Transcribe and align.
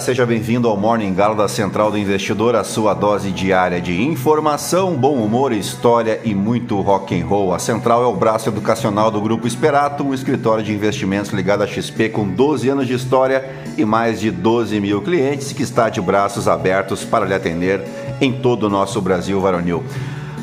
seja 0.00 0.24
bem-vindo 0.24 0.68
ao 0.68 0.76
Morning 0.76 1.12
Galo 1.12 1.34
da 1.34 1.48
Central 1.48 1.90
do 1.90 1.98
Investidor, 1.98 2.54
a 2.54 2.64
sua 2.64 2.94
dose 2.94 3.30
diária 3.30 3.80
de 3.80 4.00
informação, 4.02 4.94
bom 4.94 5.16
humor, 5.16 5.52
história 5.52 6.20
e 6.24 6.34
muito 6.34 6.80
rock 6.80 7.20
and 7.20 7.26
roll. 7.26 7.52
A 7.52 7.58
Central 7.58 8.02
é 8.02 8.06
o 8.06 8.14
braço 8.14 8.48
educacional 8.48 9.10
do 9.10 9.20
Grupo 9.20 9.46
Esperato, 9.46 10.04
um 10.04 10.14
escritório 10.14 10.64
de 10.64 10.72
investimentos 10.72 11.32
ligado 11.32 11.62
à 11.62 11.66
XP 11.66 12.10
com 12.10 12.26
12 12.28 12.68
anos 12.68 12.86
de 12.86 12.94
história 12.94 13.44
e 13.76 13.84
mais 13.84 14.20
de 14.20 14.30
12 14.30 14.80
mil 14.80 15.02
clientes 15.02 15.52
que 15.52 15.62
está 15.62 15.88
de 15.88 16.00
braços 16.00 16.46
abertos 16.48 17.04
para 17.04 17.24
lhe 17.24 17.34
atender 17.34 17.82
em 18.20 18.32
todo 18.32 18.64
o 18.64 18.70
nosso 18.70 19.00
Brasil 19.00 19.40
varonil. 19.40 19.82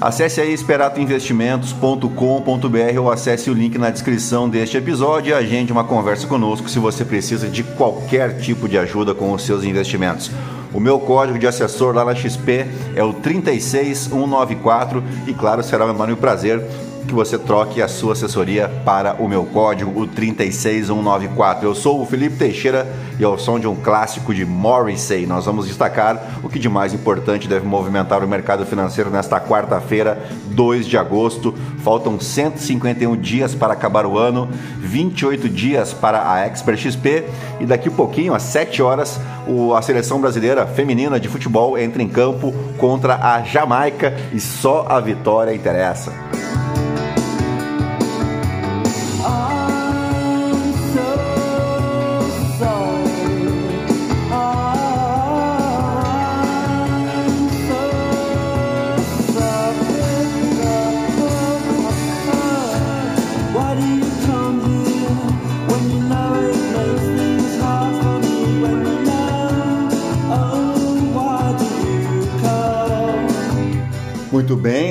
Acesse 0.02 0.39
aí 0.39 0.53
esperatoinvestimentos.com.br 0.53 2.99
ou 3.02 3.12
acesse 3.12 3.49
o 3.49 3.53
link 3.53 3.77
na 3.77 3.89
descrição 3.89 4.48
deste 4.48 4.77
episódio 4.77 5.31
e 5.31 5.34
agende 5.34 5.73
uma 5.73 5.84
conversa 5.84 6.25
conosco 6.25 6.70
se 6.70 6.80
você 6.80 7.03
precisa 7.03 7.49
de 7.49 7.63
qualquer 7.63 8.39
tipo 8.39 8.70
de 8.70 8.77
ajuda 8.77 9.13
com 9.13 9.34
os 9.34 9.44
seus 9.44 9.66
investimentos. 9.66 10.31
O 10.73 10.80
meu 10.80 10.99
código 10.99 11.38
de 11.38 11.45
assessor 11.45 11.94
lá 11.94 12.05
na 12.05 12.16
XP 12.16 12.66
é 12.95 13.03
o 13.03 13.12
36194 13.12 15.03
e 15.27 15.34
claro, 15.34 15.62
será 15.62 15.85
um 15.85 15.89
enorme 15.89 16.16
prazer 16.16 16.63
que 17.08 17.13
você 17.13 17.38
troque 17.38 17.81
a 17.81 17.88
sua 17.88 18.14
assessoria 18.14 18.69
para 18.86 19.16
o 19.16 19.28
meu 19.28 19.45
código, 19.45 20.00
o 20.00 20.08
36194. 20.08 21.66
Eu 21.66 21.75
sou 21.75 22.02
o 22.02 22.06
Felipe 22.06 22.36
Teixeira 22.36 22.88
e 23.19 23.23
ao 23.23 23.38
som 23.38 23.59
de 23.59 23.67
um 23.67 23.75
clássico 23.75 24.33
de 24.33 24.45
Morrissey, 24.45 25.25
nós 25.25 25.45
vamos 25.45 25.67
destacar 25.67 26.39
o 26.44 26.50
que 26.50 26.59
de 26.59 26.69
mais 26.69 26.94
importante 26.94 27.47
deve 27.47 27.66
movimentar 27.66 28.23
o 28.23 28.28
mercado 28.28 28.66
financeiro 28.66 29.09
nesta 29.09 29.39
quarta-feira, 29.39 30.22
2 30.52 30.86
de 30.86 30.97
agosto. 30.97 31.53
Faltam 31.83 32.19
151 32.19 33.17
dias 33.17 33.53
para 33.56 33.73
acabar 33.73 34.06
o 34.06 34.17
ano, 34.17 34.47
28 34.80 35.50
dias 35.50 35.94
para 35.94 36.31
a 36.31 36.45
Expert 36.45 36.80
XP 36.80 37.25
e 37.59 37.66
daqui 37.66 37.89
a 37.89 37.91
pouquinho, 37.91 38.34
às 38.34 38.44
7 38.44 38.81
horas, 38.81 39.19
a 39.75 39.81
seleção 39.81 40.22
brasileira 40.22 40.66
feminina 40.67 41.19
de 41.19 41.28
futebol 41.28 41.78
entra 41.78 42.02
em 42.02 42.08
campo 42.08 42.53
contra 42.78 43.16
a 43.16 43.41
Jamaica 43.41 44.16
e 44.31 44.39
só 44.39 44.86
a 44.88 45.00
vitória 45.00 45.53
interessa. 45.53 46.13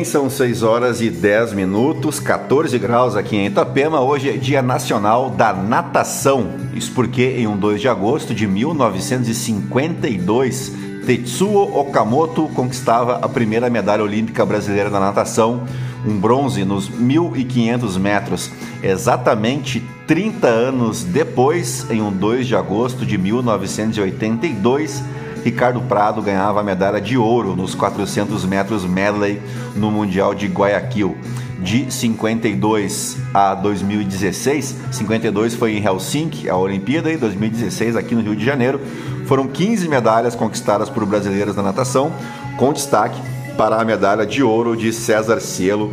São 0.09 0.29
6 0.31 0.63
horas 0.63 1.03
e 1.03 1.11
10 1.11 1.53
minutos, 1.53 2.19
14 2.19 2.79
graus 2.79 3.15
aqui 3.15 3.37
em 3.37 3.45
Itapema. 3.47 4.01
Hoje 4.01 4.31
é 4.31 4.33
Dia 4.33 4.63
Nacional 4.63 5.29
da 5.29 5.53
Natação. 5.53 6.49
Isso 6.75 6.93
porque 6.93 7.35
em 7.37 7.47
um 7.47 7.59
2 7.59 7.79
de 7.79 7.89
agosto 7.89 8.35
de 8.35 8.47
1952, 8.47 10.73
Tetsuo 11.05 11.79
Okamoto 11.79 12.49
conquistava 12.55 13.17
a 13.17 13.29
primeira 13.29 13.69
medalha 13.69 14.03
olímpica 14.03 14.47
brasileira 14.47 14.89
na 14.89 14.99
natação, 14.99 15.65
um 16.07 16.19
bronze 16.19 16.65
nos 16.65 16.89
1500 16.89 17.99
metros. 17.99 18.51
Exatamente 18.83 19.85
30 20.07 20.47
anos 20.47 21.05
depois, 21.05 21.85
em 21.91 22.01
um 22.01 22.11
2 22.11 22.47
de 22.47 22.57
agosto 22.57 23.05
de 23.05 23.19
1982, 23.19 25.03
Ricardo 25.45 25.81
Prado 25.83 26.21
ganhava 26.21 26.61
a 26.61 26.63
medalha 26.63 27.01
de 27.01 27.17
ouro 27.17 27.55
nos 27.55 27.75
400 27.75 28.45
metros 28.45 28.85
medley 28.85 29.41
no 29.75 29.91
Mundial 29.91 30.35
de 30.35 30.47
Guayaquil. 30.47 31.17
De 31.61 31.93
52 31.93 33.17
a 33.35 33.55
2016, 33.55 34.77
52 34.93 35.55
foi 35.55 35.77
em 35.77 35.85
Helsinki, 35.85 36.49
a 36.49 36.57
Olimpíada, 36.57 37.11
e 37.13 37.17
2016 37.17 37.97
aqui 37.97 38.15
no 38.15 38.21
Rio 38.21 38.37
de 38.37 38.45
Janeiro. 38.45 38.81
Foram 39.27 39.49
15 39.49 39.89
medalhas 39.89 40.37
conquistadas 40.37 40.89
por 40.89 41.05
brasileiros 41.05 41.57
na 41.57 41.63
natação, 41.63 42.13
com 42.57 42.73
destaque 42.73 43.21
para 43.57 43.81
a 43.81 43.85
medalha 43.85 44.25
de 44.25 44.43
ouro 44.43 44.77
de 44.77 44.93
César 44.93 45.41
Cielo 45.41 45.93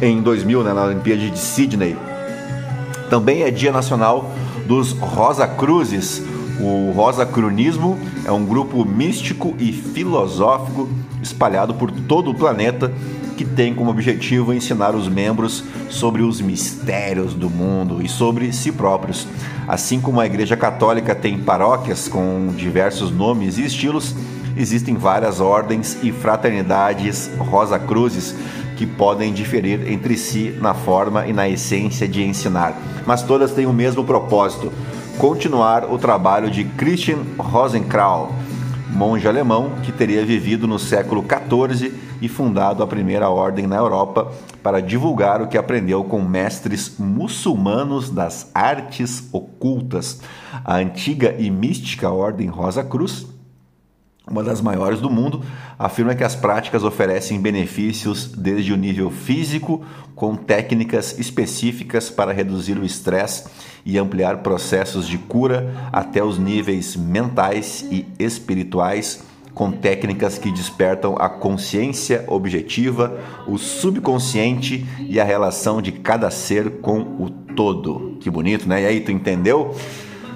em 0.00 0.22
2000, 0.22 0.64
né, 0.64 0.72
na 0.72 0.84
Olimpíada 0.84 1.20
de 1.20 1.38
Sydney. 1.38 1.96
Também 3.10 3.42
é 3.42 3.50
Dia 3.50 3.72
Nacional 3.72 4.30
dos 4.66 4.92
Rosa 4.92 5.46
Cruzes, 5.46 6.22
o 6.60 6.90
Rosacronismo 6.92 7.98
é 8.24 8.32
um 8.32 8.44
grupo 8.44 8.84
místico 8.84 9.54
e 9.58 9.72
filosófico 9.72 10.88
espalhado 11.22 11.74
por 11.74 11.90
todo 11.90 12.30
o 12.30 12.34
planeta 12.34 12.92
que 13.36 13.44
tem 13.44 13.72
como 13.72 13.90
objetivo 13.90 14.52
ensinar 14.52 14.96
os 14.96 15.08
membros 15.08 15.62
sobre 15.88 16.22
os 16.22 16.40
mistérios 16.40 17.34
do 17.34 17.48
mundo 17.48 18.02
e 18.02 18.08
sobre 18.08 18.52
si 18.52 18.72
próprios. 18.72 19.28
Assim 19.68 20.00
como 20.00 20.20
a 20.20 20.26
Igreja 20.26 20.56
Católica 20.56 21.14
tem 21.14 21.38
paróquias 21.38 22.08
com 22.08 22.52
diversos 22.56 23.12
nomes 23.12 23.56
e 23.56 23.64
estilos, 23.64 24.12
existem 24.56 24.96
várias 24.96 25.40
ordens 25.40 25.96
e 26.02 26.10
fraternidades 26.10 27.30
Rosa 27.38 27.78
Cruzes 27.78 28.34
que 28.76 28.86
podem 28.86 29.32
diferir 29.32 29.88
entre 29.90 30.16
si 30.16 30.56
na 30.60 30.74
forma 30.74 31.26
e 31.26 31.32
na 31.32 31.48
essência 31.48 32.08
de 32.08 32.22
ensinar, 32.22 32.76
mas 33.06 33.22
todas 33.22 33.52
têm 33.52 33.66
o 33.66 33.72
mesmo 33.72 34.04
propósito 34.04 34.72
continuar 35.18 35.92
o 35.92 35.98
trabalho 35.98 36.48
de 36.48 36.62
Christian 36.62 37.18
Rosenkrau, 37.36 38.32
monge 38.88 39.26
alemão 39.26 39.72
que 39.82 39.90
teria 39.90 40.24
vivido 40.24 40.68
no 40.68 40.78
século 40.78 41.24
XIV 41.24 41.92
e 42.22 42.28
fundado 42.28 42.84
a 42.84 42.86
primeira 42.86 43.28
ordem 43.28 43.66
na 43.66 43.74
Europa 43.74 44.32
para 44.62 44.80
divulgar 44.80 45.42
o 45.42 45.48
que 45.48 45.58
aprendeu 45.58 46.04
com 46.04 46.22
mestres 46.22 46.96
muçulmanos 47.00 48.10
das 48.10 48.48
artes 48.54 49.28
ocultas. 49.32 50.20
A 50.64 50.76
antiga 50.76 51.34
e 51.36 51.50
mística 51.50 52.08
Ordem 52.08 52.46
Rosa 52.46 52.84
Cruz 52.84 53.26
uma 54.30 54.44
das 54.44 54.60
maiores 54.60 55.00
do 55.00 55.10
mundo, 55.10 55.42
afirma 55.78 56.14
que 56.14 56.24
as 56.24 56.34
práticas 56.34 56.82
oferecem 56.82 57.40
benefícios 57.40 58.26
desde 58.26 58.72
o 58.72 58.76
nível 58.76 59.10
físico, 59.10 59.84
com 60.14 60.34
técnicas 60.34 61.18
específicas 61.18 62.10
para 62.10 62.32
reduzir 62.32 62.76
o 62.76 62.84
estresse 62.84 63.44
e 63.86 63.96
ampliar 63.96 64.38
processos 64.38 65.06
de 65.06 65.16
cura, 65.16 65.72
até 65.92 66.22
os 66.22 66.38
níveis 66.38 66.96
mentais 66.96 67.86
e 67.90 68.04
espirituais, 68.18 69.22
com 69.54 69.72
técnicas 69.72 70.38
que 70.38 70.52
despertam 70.52 71.16
a 71.18 71.28
consciência 71.28 72.24
objetiva, 72.28 73.18
o 73.46 73.58
subconsciente 73.58 74.86
e 75.00 75.18
a 75.18 75.24
relação 75.24 75.82
de 75.82 75.92
cada 75.92 76.30
ser 76.30 76.80
com 76.80 77.00
o 77.00 77.30
todo. 77.56 78.16
Que 78.20 78.30
bonito, 78.30 78.68
né? 78.68 78.82
E 78.82 78.86
aí, 78.86 79.00
tu 79.00 79.10
entendeu? 79.10 79.74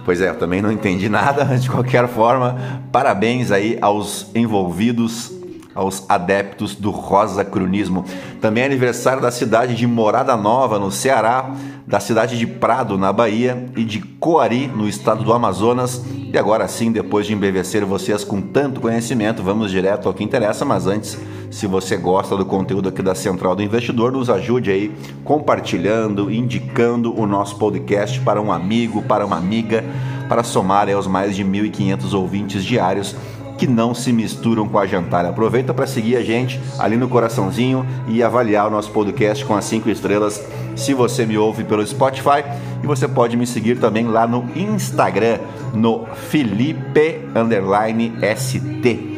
Pois 0.05 0.21
é, 0.21 0.31
eu 0.31 0.39
também 0.39 0.61
não 0.61 0.73
entendi 0.73 1.09
nada, 1.09 1.45
mas 1.45 1.63
de 1.63 1.71
qualquer 1.71 2.09
forma, 2.09 2.59
parabéns 2.91 3.53
aí 3.53 3.79
aos 3.81 4.27
envolvidos, 4.35 5.33
aos 5.75 6.05
adeptos 6.09 6.75
do 6.75 6.91
rosa 6.91 7.45
cronismo. 7.45 8.05
Também 8.41 8.65
é 8.65 8.67
aniversário 8.67 9.23
da 9.23 9.31
cidade 9.31 9.75
de 9.77 9.87
Morada 9.87 10.37
Nova, 10.37 10.79
no 10.79 10.91
Ceará, 10.91 11.55
da 11.87 12.01
cidade 12.01 12.37
de 12.37 12.47
Prado, 12.47 12.99
na 12.99 13.13
Bahia, 13.13 13.67
e 13.77 13.85
de 13.85 14.01
Coari, 14.01 14.67
no 14.67 14.89
estado 14.89 15.23
do 15.23 15.33
Amazonas. 15.33 16.03
E 16.33 16.37
agora 16.37 16.67
sim, 16.67 16.91
depois 16.91 17.27
de 17.27 17.33
embevecer 17.33 17.85
vocês 17.85 18.25
com 18.25 18.41
tanto 18.41 18.81
conhecimento, 18.81 19.43
vamos 19.43 19.71
direto 19.71 20.09
ao 20.09 20.15
que 20.15 20.25
interessa, 20.25 20.65
mas 20.65 20.87
antes, 20.87 21.17
se 21.53 21.67
você 21.67 21.99
gosta 21.99 22.35
do 22.35 22.47
conteúdo 22.47 22.89
aqui 22.89 23.03
da 23.03 23.15
Central 23.15 23.55
do 23.55 23.63
Investidor, 23.63 24.11
nos 24.11 24.31
ajude 24.31 24.71
aí 24.71 24.91
compartilhando, 25.23 26.33
indicando 26.33 27.15
o 27.15 27.27
nosso 27.27 27.57
podcast 27.57 28.19
para 28.21 28.41
um 28.41 28.51
amigo, 28.51 29.03
para 29.03 29.25
uma 29.27 29.37
amiga, 29.37 29.85
para 30.31 30.43
somar 30.43 30.89
aos 30.89 31.07
mais 31.07 31.37
de 31.37 31.45
1.500 31.45 32.15
ouvintes 32.15 32.65
diários 32.65 33.15
que 33.59 33.67
não 33.67 33.95
se 33.95 34.15
misturam 34.15 34.67
com 34.67 34.79
a 34.79 34.87
jantar. 34.87 35.27
Aproveita 35.27 35.75
para 35.75 35.87
seguir 35.87 36.17
a 36.17 36.23
gente 36.23 36.59
ali 36.79 36.97
no 36.97 37.07
coraçãozinho 37.07 37.87
e 38.09 38.23
avaliar 38.23 38.67
o 38.67 38.71
nosso 38.71 38.91
podcast 38.91 39.45
com 39.45 39.55
as 39.55 39.67
cinco 39.67 39.91
estrelas 39.91 40.43
se 40.75 40.95
você 40.95 41.27
me 41.27 41.37
ouve 41.37 41.65
pelo 41.65 41.87
Spotify. 41.87 42.43
E 42.83 42.87
você 42.87 43.07
pode 43.07 43.37
me 43.37 43.47
seguir 43.47 43.79
também 43.79 44.07
lá 44.09 44.27
no 44.27 44.49
Instagram, 44.57 45.39
no 45.75 46.07
Felipe 46.07 47.21
underline 47.37 48.15
ST. 48.35 49.12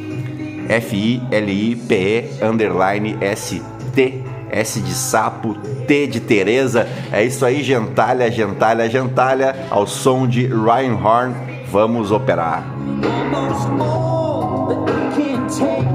F-I-L-I-P-E 0.68 2.44
underline 2.44 3.16
S-T. 3.20 4.22
S 4.50 4.80
de 4.80 4.94
sapo, 4.94 5.54
T 5.86 6.06
de 6.06 6.20
Teresa. 6.20 6.88
É 7.10 7.24
isso 7.24 7.44
aí, 7.44 7.62
gentalha, 7.62 8.30
gentalha, 8.30 8.88
gentalha. 8.88 9.66
Ao 9.68 9.84
som 9.86 10.28
de 10.28 10.46
Ryan 10.46 10.94
Horn, 10.94 11.34
vamos 11.72 12.12
operar. 12.12 12.64
Muito 15.56 15.93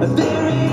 There 0.00 0.48
is 0.48 0.67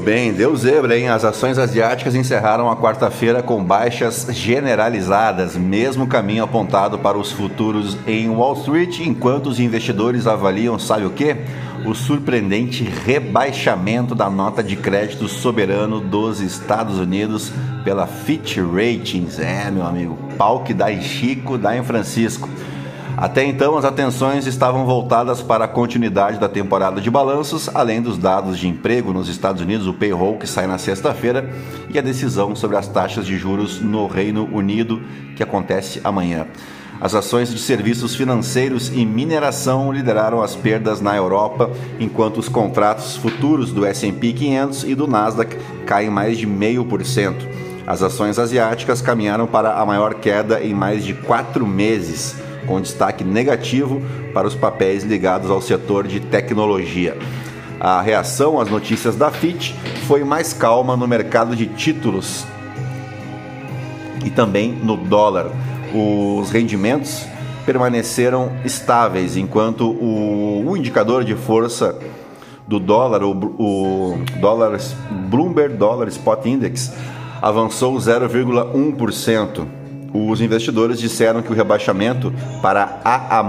bem, 0.00 0.32
deu 0.32 0.56
zebra, 0.56 0.98
hein? 0.98 1.08
As 1.08 1.24
ações 1.24 1.58
asiáticas 1.58 2.14
encerraram 2.14 2.70
a 2.70 2.76
quarta-feira 2.76 3.42
com 3.42 3.62
baixas 3.62 4.26
generalizadas, 4.30 5.56
mesmo 5.56 6.06
caminho 6.06 6.42
apontado 6.42 6.98
para 6.98 7.18
os 7.18 7.30
futuros 7.30 7.96
em 8.06 8.28
Wall 8.28 8.54
Street, 8.54 9.00
enquanto 9.00 9.46
os 9.48 9.60
investidores 9.60 10.26
avaliam, 10.26 10.78
sabe 10.78 11.04
o 11.04 11.10
que? 11.10 11.36
O 11.86 11.94
surpreendente 11.94 12.82
rebaixamento 12.82 14.14
da 14.14 14.28
nota 14.28 14.62
de 14.62 14.76
crédito 14.76 15.28
soberano 15.28 16.00
dos 16.00 16.40
Estados 16.40 16.98
Unidos 16.98 17.52
pela 17.84 18.06
Fitch 18.06 18.56
Ratings. 18.56 19.38
É, 19.38 19.70
meu 19.70 19.86
amigo, 19.86 20.18
pau 20.36 20.64
que 20.64 20.74
dá 20.74 20.90
em 20.90 21.02
Chico, 21.02 21.56
dá 21.56 21.76
em 21.76 21.82
Francisco. 21.82 22.48
Até 23.20 23.44
então, 23.44 23.76
as 23.76 23.84
atenções 23.84 24.46
estavam 24.46 24.86
voltadas 24.86 25.42
para 25.42 25.66
a 25.66 25.68
continuidade 25.68 26.40
da 26.40 26.48
temporada 26.48 27.02
de 27.02 27.10
balanços, 27.10 27.68
além 27.74 28.00
dos 28.00 28.16
dados 28.16 28.58
de 28.58 28.66
emprego 28.66 29.12
nos 29.12 29.28
Estados 29.28 29.60
Unidos, 29.60 29.86
o 29.86 29.92
payroll 29.92 30.38
que 30.38 30.46
sai 30.46 30.66
na 30.66 30.78
sexta-feira 30.78 31.50
e 31.92 31.98
a 31.98 32.02
decisão 32.02 32.56
sobre 32.56 32.78
as 32.78 32.88
taxas 32.88 33.26
de 33.26 33.36
juros 33.36 33.78
no 33.78 34.06
Reino 34.06 34.48
Unido, 34.50 35.02
que 35.36 35.42
acontece 35.42 36.00
amanhã. 36.02 36.46
As 36.98 37.14
ações 37.14 37.50
de 37.50 37.58
serviços 37.58 38.14
financeiros 38.14 38.88
e 38.88 39.04
mineração 39.04 39.92
lideraram 39.92 40.40
as 40.40 40.56
perdas 40.56 41.02
na 41.02 41.14
Europa, 41.14 41.70
enquanto 41.98 42.38
os 42.38 42.48
contratos 42.48 43.18
futuros 43.18 43.70
do 43.70 43.84
S&P 43.84 44.32
500 44.32 44.84
e 44.84 44.94
do 44.94 45.06
Nasdaq 45.06 45.58
caem 45.84 46.08
mais 46.08 46.38
de 46.38 46.46
0,5%. 46.46 47.34
As 47.86 48.02
ações 48.02 48.38
asiáticas 48.38 49.02
caminharam 49.02 49.46
para 49.46 49.74
a 49.74 49.84
maior 49.84 50.14
queda 50.14 50.64
em 50.64 50.72
mais 50.72 51.04
de 51.04 51.12
quatro 51.12 51.66
meses 51.66 52.48
com 52.66 52.80
destaque 52.80 53.24
negativo 53.24 54.02
para 54.32 54.46
os 54.46 54.54
papéis 54.54 55.04
ligados 55.04 55.50
ao 55.50 55.60
setor 55.60 56.06
de 56.06 56.20
tecnologia. 56.20 57.16
A 57.78 58.00
reação 58.00 58.60
às 58.60 58.68
notícias 58.68 59.16
da 59.16 59.30
FIT 59.30 59.74
foi 60.06 60.22
mais 60.22 60.52
calma 60.52 60.96
no 60.96 61.08
mercado 61.08 61.56
de 61.56 61.66
títulos 61.66 62.44
e 64.24 64.30
também 64.30 64.72
no 64.72 64.96
dólar. 64.96 65.50
Os 65.94 66.50
rendimentos 66.50 67.24
permaneceram 67.64 68.52
estáveis, 68.64 69.36
enquanto 69.36 69.90
o, 69.90 70.64
o 70.66 70.76
indicador 70.76 71.24
de 71.24 71.34
força 71.34 71.98
do 72.68 72.78
dólar, 72.78 73.22
o, 73.24 73.30
o 73.30 74.18
Bloomberg 75.28 75.76
Dollar 75.76 76.08
Spot 76.08 76.44
Index, 76.46 76.92
avançou 77.40 77.96
0,1% 77.96 79.79
os 80.12 80.40
investidores 80.40 80.98
disseram 80.98 81.42
que 81.42 81.52
o 81.52 81.54
rebaixamento 81.54 82.32
para 82.60 83.00
AA+, 83.04 83.44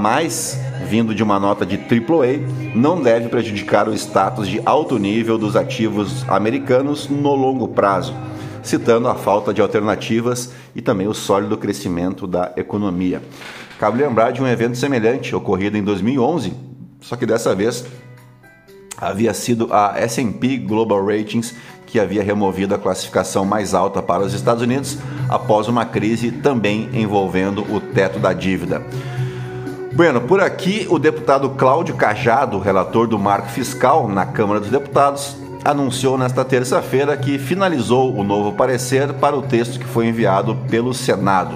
vindo 0.87 1.15
de 1.15 1.23
uma 1.23 1.39
nota 1.39 1.65
de 1.65 1.75
AAA, 1.75 2.75
não 2.75 3.01
deve 3.01 3.29
prejudicar 3.29 3.87
o 3.87 3.93
status 3.93 4.47
de 4.47 4.61
alto 4.65 4.97
nível 4.99 5.37
dos 5.37 5.55
ativos 5.55 6.23
americanos 6.29 7.09
no 7.09 7.33
longo 7.33 7.67
prazo, 7.67 8.13
citando 8.61 9.07
a 9.07 9.15
falta 9.15 9.53
de 9.53 9.61
alternativas 9.61 10.51
e 10.75 10.81
também 10.81 11.07
o 11.07 11.13
sólido 11.13 11.57
crescimento 11.57 12.27
da 12.27 12.51
economia. 12.55 13.21
Cabe 13.79 14.03
lembrar 14.03 14.31
de 14.31 14.41
um 14.41 14.47
evento 14.47 14.77
semelhante 14.77 15.35
ocorrido 15.35 15.77
em 15.77 15.83
2011, 15.83 16.53
só 16.99 17.15
que 17.15 17.25
dessa 17.25 17.55
vez 17.55 17.85
havia 18.95 19.33
sido 19.33 19.67
a 19.73 19.95
S&P 19.97 20.57
Global 20.57 21.03
Ratings 21.03 21.55
que 21.91 21.99
havia 21.99 22.23
removido 22.23 22.73
a 22.73 22.79
classificação 22.79 23.43
mais 23.43 23.73
alta 23.73 24.01
para 24.01 24.23
os 24.23 24.33
Estados 24.33 24.63
Unidos 24.63 24.97
após 25.27 25.67
uma 25.67 25.85
crise 25.85 26.31
também 26.31 26.89
envolvendo 26.93 27.61
o 27.69 27.81
teto 27.81 28.17
da 28.17 28.31
dívida. 28.31 28.81
Bueno, 29.93 30.21
por 30.21 30.39
aqui 30.39 30.87
o 30.89 30.97
deputado 30.97 31.49
Cláudio 31.49 31.95
Cajado, 31.95 32.59
relator 32.59 33.07
do 33.07 33.19
marco 33.19 33.49
fiscal 33.49 34.07
na 34.07 34.25
Câmara 34.25 34.61
dos 34.61 34.69
Deputados, 34.69 35.35
anunciou 35.65 36.17
nesta 36.17 36.45
terça-feira 36.45 37.15
que 37.17 37.37
finalizou 37.37 38.15
o 38.15 38.23
novo 38.23 38.53
parecer 38.53 39.11
para 39.13 39.35
o 39.35 39.41
texto 39.41 39.77
que 39.77 39.85
foi 39.85 40.07
enviado 40.07 40.55
pelo 40.69 40.93
Senado. 40.93 41.55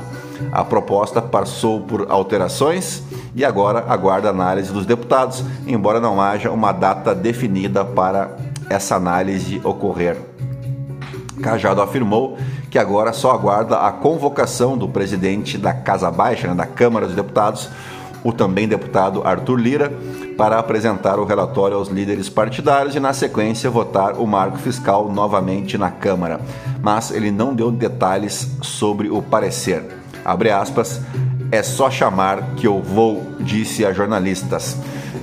A 0.52 0.66
proposta 0.66 1.22
passou 1.22 1.80
por 1.80 2.08
alterações 2.10 3.02
e 3.34 3.46
agora 3.46 3.86
aguarda 3.88 4.30
análise 4.30 4.72
dos 4.72 4.86
deputados, 4.86 5.44
embora 5.66 6.02
não 6.02 6.22
haja 6.22 6.52
uma 6.52 6.74
data 6.74 7.16
definida 7.16 7.86
para 7.86 8.36
essa 8.70 8.96
análise 8.96 9.62
ocorrer. 9.64 10.18
Cajado 11.42 11.82
afirmou 11.82 12.38
que 12.70 12.80
agora 12.80 13.14
só 13.14 13.32
aguarda 13.32 13.78
a 13.80 13.92
convocação 13.92 14.78
do 14.78 14.88
presidente 14.88 15.58
da 15.58 15.74
Casa 15.74 16.10
Baixa, 16.10 16.48
né, 16.48 16.56
da 16.56 16.66
Câmara 16.66 17.06
dos 17.06 17.16
Deputados, 17.16 17.70
o 18.24 18.34
também 18.34 18.68
deputado 18.68 19.22
Arthur 19.24 19.56
Lira, 19.56 19.94
para 20.36 20.58
apresentar 20.58 21.20
o 21.20 21.26
relatório 21.26 21.78
aos 21.78 21.90
líderes 21.90 22.28
partidários 22.28 22.96
e, 22.96 23.00
na 23.00 23.14
sequência, 23.14 23.70
votar 23.70 24.20
o 24.20 24.26
marco 24.26 24.58
fiscal 24.58 25.12
novamente 25.12 25.78
na 25.78 25.92
Câmara. 25.92 26.42
Mas 26.82 27.12
ele 27.12 27.32
não 27.32 27.54
deu 27.54 27.72
detalhes 27.72 28.50
sobre 28.62 29.10
o 29.10 29.22
parecer. 29.22 29.84
Abre 30.26 30.50
aspas, 30.50 31.00
é 31.52 31.62
só 31.62 31.90
chamar 31.90 32.56
que 32.56 32.66
eu 32.66 32.82
vou, 32.82 33.24
disse 33.40 33.86
a 33.86 33.94
jornalistas. 33.94 34.76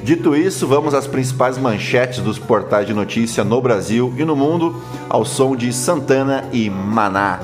Dito 0.02 0.34
isso, 0.34 0.66
vamos 0.66 0.94
às 0.94 1.06
principais 1.06 1.56
manchetes 1.56 2.18
dos 2.18 2.36
portais 2.36 2.86
de 2.86 2.92
notícia 2.92 3.44
no 3.44 3.60
Brasil 3.62 4.12
e 4.16 4.24
no 4.24 4.34
mundo, 4.34 4.82
ao 5.08 5.24
som 5.24 5.54
de 5.54 5.72
Santana 5.72 6.44
e 6.52 6.68
Maná. 6.68 7.38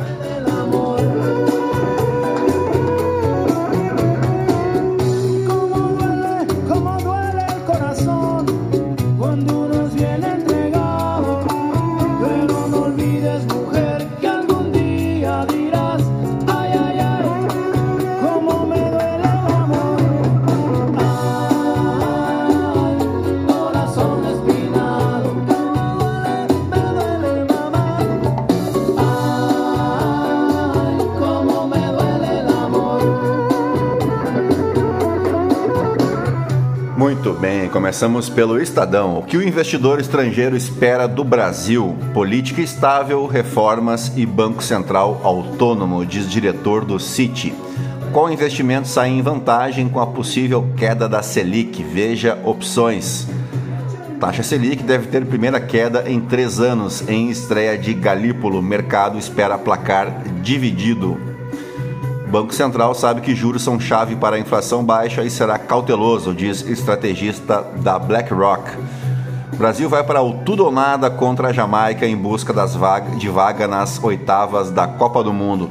Começamos 37.78 38.28
pelo 38.28 38.61
Estadão. 38.61 39.18
O 39.18 39.23
que 39.23 39.37
o 39.37 39.42
investidor 39.42 40.00
estrangeiro 40.00 40.57
espera 40.57 41.07
do 41.07 41.23
Brasil? 41.23 41.97
Política 42.12 42.61
estável, 42.61 43.25
reformas 43.26 44.12
e 44.16 44.26
Banco 44.26 44.62
Central 44.62 45.21
autônomo, 45.23 46.04
diz 46.04 46.28
diretor 46.28 46.85
do 46.85 46.99
Citi. 46.99 47.54
Qual 48.12 48.33
investimento 48.33 48.88
sai 48.88 49.11
em 49.11 49.23
vantagem 49.23 49.88
com 49.88 50.00
a 50.00 50.07
possível 50.07 50.66
queda 50.76 51.09
da 51.09 51.23
Selic? 51.23 51.83
Veja 51.85 52.37
opções. 52.45 53.28
Taxa 54.18 54.42
Selic 54.42 54.83
deve 54.83 55.07
ter 55.07 55.25
primeira 55.25 55.61
queda 55.61 56.11
em 56.11 56.21
três 56.21 56.59
anos 56.59 57.09
em 57.09 57.30
estreia 57.30 57.78
de 57.78 57.95
Galípolo. 57.95 58.61
Mercado 58.61 59.16
espera 59.16 59.57
placar 59.57 60.23
dividido. 60.42 61.28
Banco 62.29 62.55
Central 62.55 62.95
sabe 62.95 63.23
que 63.23 63.35
juros 63.35 63.63
são 63.63 63.81
chave 63.81 64.15
para 64.15 64.37
a 64.37 64.39
inflação 64.39 64.85
baixa 64.85 65.25
e 65.25 65.31
será 65.31 65.59
cauteloso, 65.59 66.35
diz 66.35 66.61
estrategista 66.61 67.65
da 67.77 67.99
BlackRock. 67.99 68.71
Brasil 69.57 69.89
vai 69.89 70.05
para 70.05 70.23
o 70.23 70.35
tudo 70.45 70.67
ou 70.67 70.71
nada 70.71 71.11
contra 71.11 71.49
a 71.49 71.53
Jamaica 71.55 72.07
em 72.07 72.15
busca 72.15 72.53
das 72.53 72.77
vaga, 72.77 73.17
de 73.17 73.31
vaga 73.31 73.67
nas 73.67 74.03
oitavas 74.05 74.71
da 74.71 74.87
Copa 74.87 75.25
do 75.25 75.33
Mundo. 75.33 75.71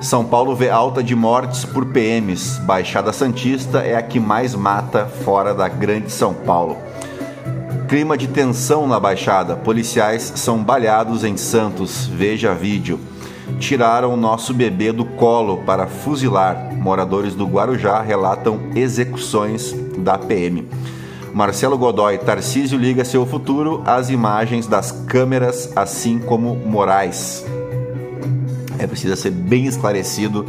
São 0.00 0.24
Paulo 0.24 0.56
vê 0.56 0.68
alta 0.68 1.00
de 1.00 1.14
mortes 1.14 1.64
por 1.64 1.86
PMs. 1.86 2.58
Baixada 2.58 3.12
Santista 3.12 3.78
é 3.78 3.94
a 3.94 4.02
que 4.02 4.18
mais 4.18 4.52
mata 4.52 5.06
fora 5.06 5.54
da 5.54 5.68
Grande 5.68 6.10
São 6.10 6.34
Paulo. 6.34 6.76
Clima 7.88 8.18
de 8.18 8.26
tensão 8.26 8.88
na 8.88 8.98
Baixada. 8.98 9.54
Policiais 9.54 10.32
são 10.34 10.58
baleados 10.58 11.22
em 11.22 11.36
Santos. 11.36 12.06
Veja 12.06 12.52
vídeo 12.52 12.98
tiraram 13.58 14.16
nosso 14.16 14.52
bebê 14.52 14.92
do 14.92 15.04
colo 15.04 15.58
para 15.58 15.86
fuzilar. 15.86 16.74
Moradores 16.74 17.34
do 17.34 17.46
Guarujá 17.46 18.00
relatam 18.00 18.60
execuções 18.74 19.74
da 19.98 20.18
PM. 20.18 20.66
Marcelo 21.32 21.76
Godoy, 21.76 22.18
Tarcísio 22.18 22.78
liga 22.78 23.04
seu 23.04 23.26
futuro 23.26 23.82
às 23.84 24.08
imagens 24.08 24.66
das 24.66 24.92
câmeras, 24.92 25.72
assim 25.74 26.18
como 26.18 26.54
Moraes. 26.54 27.44
É 28.78 28.86
preciso 28.86 29.16
ser 29.16 29.30
bem 29.30 29.66
esclarecido 29.66 30.46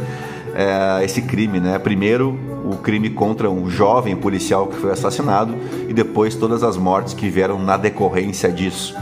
é, 0.54 1.04
esse 1.04 1.22
crime, 1.22 1.60
né? 1.60 1.80
Primeiro, 1.80 2.38
o 2.64 2.78
crime 2.78 3.10
contra 3.10 3.50
um 3.50 3.70
jovem 3.70 4.16
policial 4.16 4.68
que 4.68 4.78
foi 4.78 4.92
assassinado 4.92 5.56
e 5.88 5.94
depois 5.94 6.36
todas 6.36 6.64
as 6.64 6.78
mortes 6.78 7.14
que 7.14 7.30
vieram 7.30 7.60
na 7.60 7.78
decorrência 7.78 8.52
disso. 8.52 8.96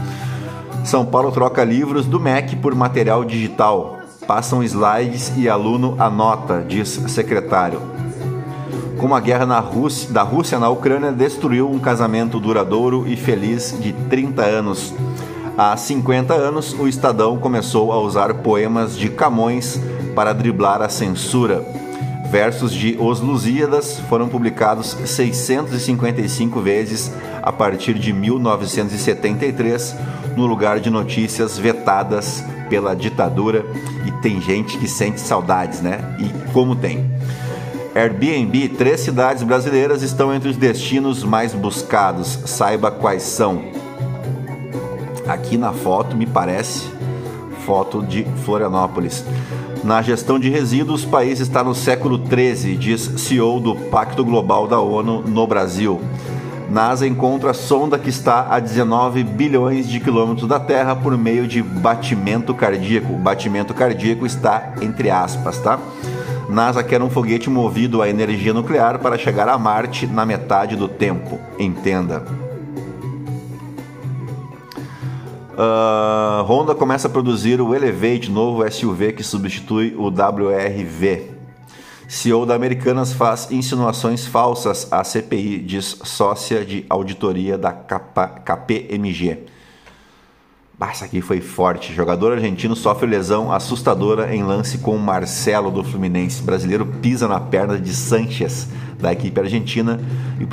São 0.84 1.06
Paulo 1.06 1.32
troca 1.32 1.64
livros 1.64 2.04
do 2.04 2.20
MEC 2.20 2.56
por 2.56 2.74
material 2.74 3.24
digital. 3.24 4.00
Passam 4.26 4.62
slides 4.62 5.32
e 5.34 5.48
aluno 5.48 5.96
anota, 5.98 6.62
diz 6.68 6.88
secretário. 7.08 7.80
Como 8.98 9.14
a 9.14 9.20
guerra 9.20 9.46
na 9.46 9.58
Rússia, 9.60 10.12
da 10.12 10.22
Rússia 10.22 10.58
na 10.58 10.68
Ucrânia 10.68 11.10
destruiu 11.10 11.70
um 11.70 11.78
casamento 11.78 12.38
duradouro 12.38 13.08
e 13.08 13.16
feliz 13.16 13.74
de 13.80 13.94
30 13.94 14.42
anos. 14.42 14.92
Há 15.56 15.74
50 15.74 16.34
anos, 16.34 16.74
o 16.78 16.86
Estadão 16.86 17.38
começou 17.38 17.90
a 17.90 17.98
usar 17.98 18.34
poemas 18.34 18.94
de 18.94 19.08
Camões 19.08 19.80
para 20.14 20.34
driblar 20.34 20.82
a 20.82 20.90
censura. 20.90 21.64
Versos 22.34 22.72
de 22.72 22.96
Os 22.98 23.20
Lusíadas 23.20 24.00
foram 24.08 24.28
publicados 24.28 24.96
655 25.04 26.60
vezes 26.60 27.12
a 27.40 27.52
partir 27.52 27.94
de 27.94 28.12
1973, 28.12 29.94
no 30.34 30.44
lugar 30.44 30.80
de 30.80 30.90
notícias 30.90 31.56
vetadas 31.56 32.42
pela 32.68 32.96
ditadura. 32.96 33.64
E 34.04 34.10
tem 34.20 34.40
gente 34.40 34.76
que 34.78 34.88
sente 34.88 35.20
saudades, 35.20 35.80
né? 35.80 36.16
E 36.18 36.52
como 36.52 36.74
tem. 36.74 37.08
Airbnb, 37.94 38.68
três 38.70 38.98
cidades 38.98 39.44
brasileiras 39.44 40.02
estão 40.02 40.34
entre 40.34 40.48
os 40.48 40.56
destinos 40.56 41.22
mais 41.22 41.54
buscados. 41.54 42.40
Saiba 42.46 42.90
quais 42.90 43.22
são. 43.22 43.62
Aqui 45.28 45.56
na 45.56 45.72
foto, 45.72 46.16
me 46.16 46.26
parece, 46.26 46.88
foto 47.64 48.02
de 48.02 48.26
Florianópolis. 48.44 49.24
Na 49.84 50.00
gestão 50.00 50.38
de 50.38 50.48
resíduos, 50.48 51.04
o 51.04 51.08
país 51.08 51.40
está 51.40 51.62
no 51.62 51.74
século 51.74 52.18
13, 52.18 52.74
diz 52.74 53.02
CEO 53.18 53.60
do 53.60 53.76
Pacto 53.76 54.24
Global 54.24 54.66
da 54.66 54.80
ONU 54.80 55.20
no 55.20 55.46
Brasil. 55.46 56.00
NASA 56.70 57.06
encontra 57.06 57.52
sonda 57.52 57.98
que 57.98 58.08
está 58.08 58.46
a 58.48 58.58
19 58.58 59.22
bilhões 59.22 59.86
de 59.86 60.00
quilômetros 60.00 60.48
da 60.48 60.58
Terra 60.58 60.96
por 60.96 61.18
meio 61.18 61.46
de 61.46 61.62
batimento 61.62 62.54
cardíaco. 62.54 63.12
Batimento 63.18 63.74
cardíaco 63.74 64.24
está 64.24 64.72
entre 64.80 65.10
aspas, 65.10 65.58
tá? 65.60 65.78
NASA 66.48 66.82
quer 66.82 67.02
um 67.02 67.10
foguete 67.10 67.50
movido 67.50 68.00
a 68.00 68.08
energia 68.08 68.54
nuclear 68.54 68.98
para 69.00 69.18
chegar 69.18 69.50
a 69.50 69.58
Marte 69.58 70.06
na 70.06 70.24
metade 70.24 70.76
do 70.76 70.88
tempo. 70.88 71.38
Entenda. 71.58 72.43
Uh, 75.56 76.42
Honda 76.42 76.74
começa 76.74 77.06
a 77.06 77.10
produzir 77.10 77.60
o 77.60 77.74
Elevate, 77.74 78.30
novo 78.30 78.68
SUV 78.68 79.12
que 79.12 79.22
substitui 79.22 79.94
o 79.96 80.06
WRV. 80.08 81.30
CEO 82.08 82.44
da 82.44 82.54
Americanas 82.54 83.12
faz 83.12 83.50
insinuações 83.50 84.26
falsas 84.26 84.92
à 84.92 85.02
CPI, 85.04 85.60
diz 85.60 86.00
sócia 86.04 86.64
de 86.64 86.84
auditoria 86.90 87.56
da 87.56 87.72
KPMG. 87.72 89.53
Essa 90.80 91.06
aqui 91.06 91.20
foi 91.20 91.40
forte. 91.40 91.94
Jogador 91.94 92.32
argentino 92.32 92.76
sofre 92.76 93.06
lesão 93.06 93.50
assustadora 93.50 94.34
em 94.34 94.42
lance 94.42 94.78
com 94.78 94.96
Marcelo 94.98 95.70
do 95.70 95.82
Fluminense. 95.82 96.42
Brasileiro 96.42 96.84
pisa 96.84 97.26
na 97.26 97.40
perna 97.40 97.78
de 97.78 97.94
Sanches 97.94 98.68
da 98.98 99.12
equipe 99.12 99.40
argentina 99.40 100.00
e 100.40 100.46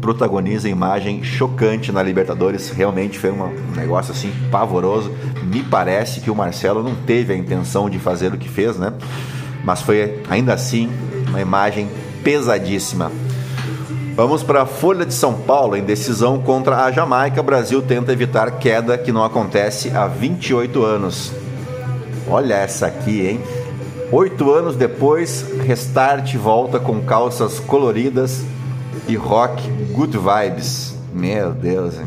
protagoniza 0.00 0.68
imagem 0.68 1.22
chocante 1.22 1.92
na 1.92 2.02
Libertadores. 2.02 2.70
Realmente 2.70 3.18
foi 3.18 3.30
um 3.30 3.50
negócio 3.76 4.12
assim 4.12 4.32
pavoroso. 4.50 5.12
Me 5.44 5.62
parece 5.62 6.20
que 6.20 6.30
o 6.30 6.34
Marcelo 6.34 6.82
não 6.82 6.94
teve 6.94 7.32
a 7.32 7.36
intenção 7.36 7.88
de 7.88 7.98
fazer 7.98 8.32
o 8.32 8.38
que 8.38 8.48
fez, 8.48 8.76
né? 8.78 8.92
Mas 9.64 9.82
foi 9.82 10.20
ainda 10.28 10.54
assim 10.54 10.90
uma 11.28 11.40
imagem 11.40 11.88
pesadíssima. 12.22 13.12
Vamos 14.16 14.44
para 14.44 14.62
a 14.62 14.66
Folha 14.66 15.04
de 15.04 15.12
São 15.12 15.34
Paulo. 15.34 15.76
Em 15.76 15.82
decisão 15.82 16.40
contra 16.40 16.84
a 16.84 16.92
Jamaica, 16.92 17.42
Brasil 17.42 17.82
tenta 17.82 18.12
evitar 18.12 18.58
queda 18.58 18.96
que 18.96 19.10
não 19.10 19.24
acontece 19.24 19.90
há 19.90 20.06
28 20.06 20.84
anos. 20.84 21.32
Olha 22.28 22.54
essa 22.54 22.86
aqui, 22.86 23.26
hein? 23.26 23.40
Oito 24.12 24.52
anos 24.52 24.76
depois, 24.76 25.44
Restart 25.66 26.32
volta 26.36 26.78
com 26.78 27.02
calças 27.02 27.58
coloridas 27.58 28.42
e 29.08 29.16
rock 29.16 29.68
good 29.92 30.16
vibes. 30.16 30.94
Meu 31.12 31.50
Deus, 31.50 31.94
hein? 31.98 32.06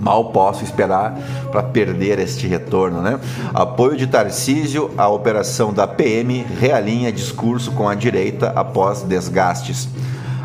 Mal 0.00 0.26
posso 0.26 0.62
esperar 0.62 1.18
para 1.50 1.64
perder 1.64 2.20
este 2.20 2.46
retorno, 2.46 3.02
né? 3.02 3.18
Apoio 3.52 3.96
de 3.96 4.06
Tarcísio 4.06 4.92
à 4.96 5.08
operação 5.08 5.72
da 5.72 5.88
PM 5.88 6.46
realinha 6.60 7.10
discurso 7.10 7.72
com 7.72 7.88
a 7.88 7.96
direita 7.96 8.52
após 8.54 9.02
desgastes. 9.02 9.88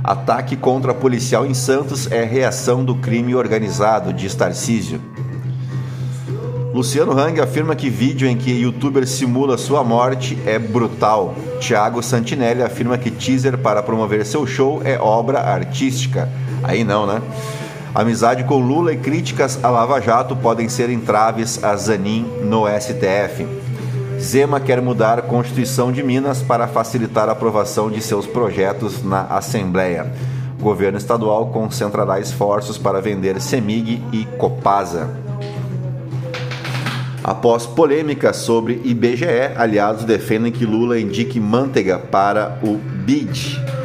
Ataque 0.07 0.55
contra 0.55 0.93
policial 0.93 1.45
em 1.45 1.53
Santos 1.53 2.09
é 2.09 2.23
reação 2.23 2.85
do 2.85 2.95
crime 2.95 3.35
organizado, 3.35 4.13
diz 4.13 4.33
Tarcísio. 4.33 5.01
Luciano 6.73 7.11
Hang 7.11 7.41
afirma 7.41 7.75
que 7.75 7.89
vídeo 7.89 8.25
em 8.25 8.37
que 8.37 8.49
youtuber 8.51 9.05
simula 9.05 9.57
sua 9.57 9.83
morte 9.83 10.37
é 10.45 10.57
brutal. 10.57 11.35
Thiago 11.59 12.01
Santinelli 12.01 12.63
afirma 12.63 12.97
que 12.97 13.11
teaser 13.11 13.57
para 13.57 13.83
promover 13.83 14.25
seu 14.25 14.47
show 14.47 14.81
é 14.85 14.97
obra 14.97 15.41
artística. 15.41 16.29
Aí 16.63 16.85
não, 16.85 17.05
né? 17.05 17.21
Amizade 17.93 18.45
com 18.45 18.59
Lula 18.59 18.93
e 18.93 18.97
críticas 18.97 19.59
a 19.61 19.69
Lava 19.69 19.99
Jato 19.99 20.37
podem 20.37 20.69
ser 20.69 20.89
entraves 20.89 21.61
a 21.61 21.75
Zanin 21.75 22.25
no 22.45 22.63
STF. 22.65 23.45
Zema 24.19 24.59
quer 24.59 24.81
mudar 24.81 25.19
a 25.19 25.21
Constituição 25.21 25.91
de 25.91 26.01
Minas 26.01 26.41
para 26.41 26.67
facilitar 26.67 27.29
a 27.29 27.33
aprovação 27.33 27.89
de 27.89 28.01
seus 28.01 28.25
projetos 28.25 29.03
na 29.03 29.21
Assembleia. 29.21 30.11
O 30.59 30.63
governo 30.63 30.97
estadual 30.97 31.47
concentrará 31.47 32.19
esforços 32.19 32.77
para 32.77 32.99
vender 32.99 33.39
Semig 33.39 34.01
e 34.11 34.25
Copasa. 34.37 35.09
Após 37.23 37.65
polêmica 37.65 38.33
sobre 38.33 38.81
IBGE, 38.83 39.53
aliados 39.55 40.03
defendem 40.03 40.51
que 40.51 40.65
Lula 40.65 40.99
indique 40.99 41.39
Manteiga 41.39 41.99
para 41.99 42.57
o 42.63 42.75
BID. 42.75 43.76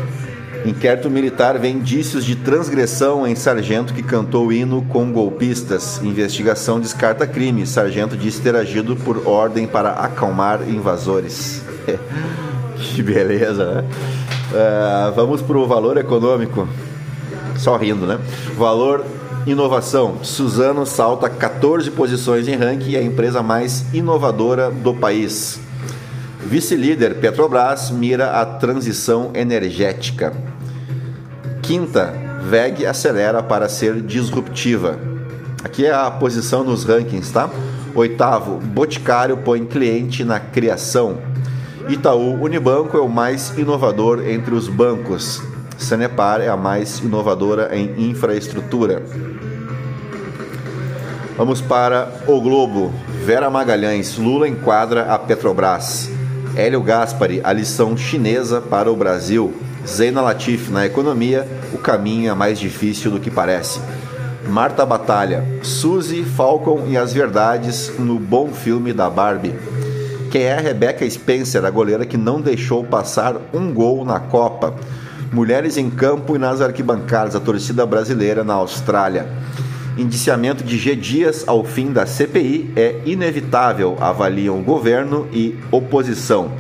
Inquérito 0.65 1.11
militar 1.11 1.59
vê 1.59 1.69
indícios 1.69 2.25
de 2.25 2.37
transgressão 2.37 3.27
em 3.27 3.35
sargento 3.35 3.93
que 3.93 4.03
cantou 4.03 4.53
hino 4.53 4.83
com 4.83 5.11
golpistas. 5.11 6.01
Investigação 6.03 6.79
descarta 6.79 7.27
crime. 7.27 7.67
Sargento 7.67 8.17
diz 8.17 8.39
ter 8.39 8.55
agido 8.55 8.95
por 8.95 9.27
ordem 9.27 9.67
para 9.67 9.91
acalmar 9.91 10.69
invasores. 10.69 11.63
que 12.79 13.03
beleza, 13.03 13.75
né? 13.75 13.85
Uh, 14.53 15.13
vamos 15.15 15.43
para 15.43 15.59
o 15.59 15.67
valor 15.67 15.97
econômico. 15.97 16.69
Só 17.57 17.77
rindo, 17.77 18.07
né? 18.07 18.21
Valor 18.57 19.05
inovação. 19.47 20.19
Suzano 20.23 20.87
salta 20.87 21.29
14 21.29 21.91
posições 21.91 22.47
em 22.47 22.55
ranking 22.55 22.91
e 22.91 22.97
é 22.97 23.01
a 23.01 23.03
empresa 23.03 23.43
mais 23.43 23.85
inovadora 23.93 24.71
do 24.71 24.95
país. 24.95 25.59
Vice-líder 26.45 27.17
Petrobras 27.17 27.91
mira 27.91 28.41
a 28.41 28.45
transição 28.45 29.31
energética. 29.35 30.33
Quinta, 31.63 32.13
VEG 32.43 32.85
acelera 32.85 33.41
para 33.41 33.69
ser 33.69 34.03
disruptiva. 34.03 34.99
Aqui 35.63 35.87
é 35.87 35.95
a 35.95 36.11
posição 36.11 36.65
nos 36.65 36.83
rankings, 36.83 37.33
tá? 37.33 37.49
Oitavo, 37.95 38.59
Boticário 38.59 39.37
põe 39.37 39.65
cliente 39.65 40.25
na 40.25 40.41
criação. 40.41 41.19
Itaú 41.89 42.43
Unibanco 42.43 42.97
é 42.97 43.01
o 43.01 43.09
mais 43.09 43.57
inovador 43.57 44.27
entre 44.27 44.55
os 44.55 44.67
bancos. 44.67 45.41
Sanepar 45.79 46.41
é 46.41 46.49
a 46.49 46.57
mais 46.57 46.99
inovadora 46.99 47.71
em 47.77 48.11
infraestrutura. 48.11 49.01
Vamos 51.37 51.61
para 51.61 52.13
o 52.27 52.41
Globo. 52.41 52.93
Vera 53.25 53.49
Magalhães, 53.49 54.19
Lula 54.19 54.49
enquadra 54.49 55.13
a 55.13 55.19
Petrobras. 55.19 56.11
Hélio 56.57 56.83
Gaspari, 56.83 57.41
a 57.45 57.53
lição 57.53 57.97
chinesa 57.97 58.61
para 58.61 58.91
o 58.91 58.97
Brasil. 58.97 59.55
Zeina 59.87 60.21
Latif, 60.21 60.71
na 60.71 60.87
economia, 60.87 61.47
o 61.73 61.79
caminho 61.79 62.31
é 62.31 62.35
mais 62.35 62.59
difícil 62.59 63.11
do 63.11 63.21
que 63.21 63.31
parece. 63.31 63.81
Marta 64.49 64.87
Batalha, 64.87 65.45
Suzy, 65.63 66.23
Falcon 66.25 66.85
e 66.89 66.97
as 66.97 67.13
Verdades 67.13 67.93
no 67.99 68.19
bom 68.19 68.53
filme 68.53 68.93
da 68.93 69.11
Barbie. 69.11 69.55
Quem 70.31 70.43
é 70.43 70.59
Rebecca 70.59 71.09
Spencer, 71.09 71.65
a 71.65 71.71
goleira 71.71 72.07
que 72.07 72.17
não 72.17 72.41
deixou 72.41 72.85
passar 72.85 73.37
um 73.53 73.73
gol 73.73 74.05
na 74.05 74.19
Copa. 74.19 74.75
Mulheres 75.33 75.77
em 75.77 75.91
campo 75.91 76.37
e 76.37 76.39
nas 76.39 76.61
arquibancadas, 76.61 77.35
a 77.35 77.41
torcida 77.41 77.85
brasileira 77.85 78.43
na 78.45 78.55
Austrália. 78.55 79.27
Indiciamento 79.99 80.65
de 80.65 80.79
G. 80.79 80.97
Dias 80.97 81.45
ao 81.47 81.65
fim 81.65 81.93
da 81.93 82.07
CPI 82.07 82.73
é 82.75 83.01
inevitável, 83.05 83.97
avaliam 84.01 84.63
governo 84.63 85.29
e 85.33 85.59
oposição. 85.71 86.53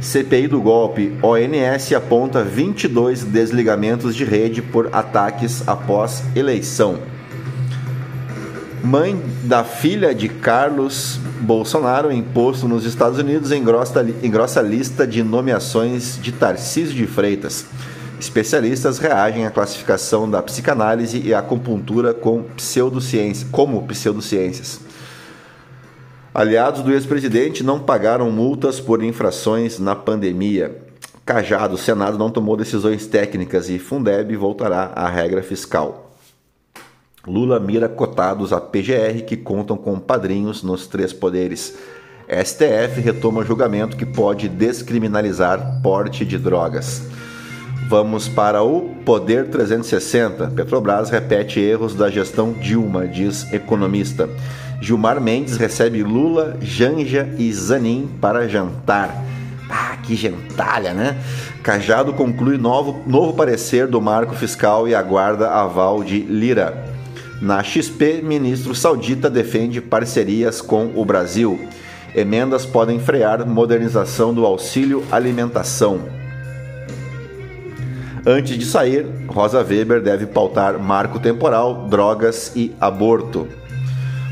CPI 0.00 0.46
do 0.46 0.60
golpe, 0.60 1.12
ONS 1.22 1.92
aponta 1.92 2.44
22 2.44 3.24
desligamentos 3.24 4.14
de 4.14 4.24
rede 4.24 4.62
por 4.62 4.88
ataques 4.92 5.66
após 5.66 6.22
eleição. 6.36 7.00
Mãe 8.82 9.20
da 9.42 9.64
filha 9.64 10.14
de 10.14 10.28
Carlos 10.28 11.18
Bolsonaro, 11.40 12.12
imposto 12.12 12.68
nos 12.68 12.84
Estados 12.84 13.18
Unidos, 13.18 13.50
engrossa, 13.50 14.06
engrossa 14.22 14.62
lista 14.62 15.04
de 15.04 15.22
nomeações 15.24 16.16
de 16.22 16.30
Tarcísio 16.30 16.94
de 16.94 17.06
Freitas. 17.06 17.66
Especialistas 18.20 18.98
reagem 18.98 19.46
à 19.46 19.50
classificação 19.50 20.30
da 20.30 20.40
psicanálise 20.40 21.20
e 21.24 21.34
acupuntura 21.34 22.14
com 22.14 22.44
pseudociência, 22.56 23.48
como 23.50 23.82
pseudociências. 23.82 24.87
Aliados 26.38 26.82
do 26.82 26.92
ex-presidente 26.92 27.64
não 27.64 27.80
pagaram 27.80 28.30
multas 28.30 28.78
por 28.78 29.02
infrações 29.02 29.80
na 29.80 29.96
pandemia. 29.96 30.84
Cajado, 31.26 31.74
o 31.74 31.76
Senado 31.76 32.16
não 32.16 32.30
tomou 32.30 32.56
decisões 32.56 33.08
técnicas 33.08 33.68
e 33.68 33.76
Fundeb 33.76 34.36
voltará 34.36 34.92
à 34.94 35.08
regra 35.08 35.42
fiscal. 35.42 36.14
Lula 37.26 37.58
mira 37.58 37.88
cotados 37.88 38.52
a 38.52 38.60
PGR 38.60 39.24
que 39.26 39.36
contam 39.36 39.76
com 39.76 39.98
padrinhos 39.98 40.62
nos 40.62 40.86
três 40.86 41.12
poderes. 41.12 41.76
STF 42.28 43.00
retoma 43.00 43.44
julgamento 43.44 43.96
que 43.96 44.06
pode 44.06 44.48
descriminalizar 44.48 45.80
porte 45.82 46.24
de 46.24 46.38
drogas. 46.38 47.02
Vamos 47.88 48.28
para 48.28 48.62
o 48.62 48.94
Poder 49.04 49.48
360. 49.48 50.52
Petrobras 50.54 51.10
repete 51.10 51.58
erros 51.58 51.96
da 51.96 52.08
gestão 52.08 52.52
Dilma, 52.52 53.08
diz 53.08 53.52
economista. 53.52 54.28
Gilmar 54.80 55.20
Mendes 55.20 55.56
recebe 55.56 56.02
Lula, 56.02 56.56
Janja 56.60 57.28
e 57.36 57.52
Zanin 57.52 58.08
para 58.20 58.48
jantar. 58.48 59.24
Ah, 59.68 59.96
que 60.02 60.14
gentalha, 60.14 60.94
né? 60.94 61.18
Cajado 61.62 62.12
conclui 62.12 62.56
novo, 62.56 63.02
novo 63.06 63.34
parecer 63.34 63.86
do 63.86 64.00
marco 64.00 64.34
fiscal 64.34 64.88
e 64.88 64.94
aguarda 64.94 65.50
aval 65.50 66.02
de 66.02 66.20
Lira. 66.20 66.86
Na 67.40 67.62
XP, 67.62 68.22
ministro 68.22 68.74
saudita 68.74 69.28
defende 69.28 69.80
parcerias 69.80 70.60
com 70.60 70.92
o 70.94 71.04
Brasil. 71.04 71.68
Emendas 72.14 72.64
podem 72.64 72.98
frear 72.98 73.46
modernização 73.46 74.32
do 74.32 74.46
auxílio 74.46 75.04
alimentação. 75.10 76.00
Antes 78.26 78.58
de 78.58 78.64
sair, 78.64 79.06
Rosa 79.28 79.62
Weber 79.62 80.00
deve 80.00 80.26
pautar 80.26 80.78
marco 80.78 81.18
temporal, 81.18 81.86
drogas 81.88 82.52
e 82.56 82.74
aborto. 82.80 83.46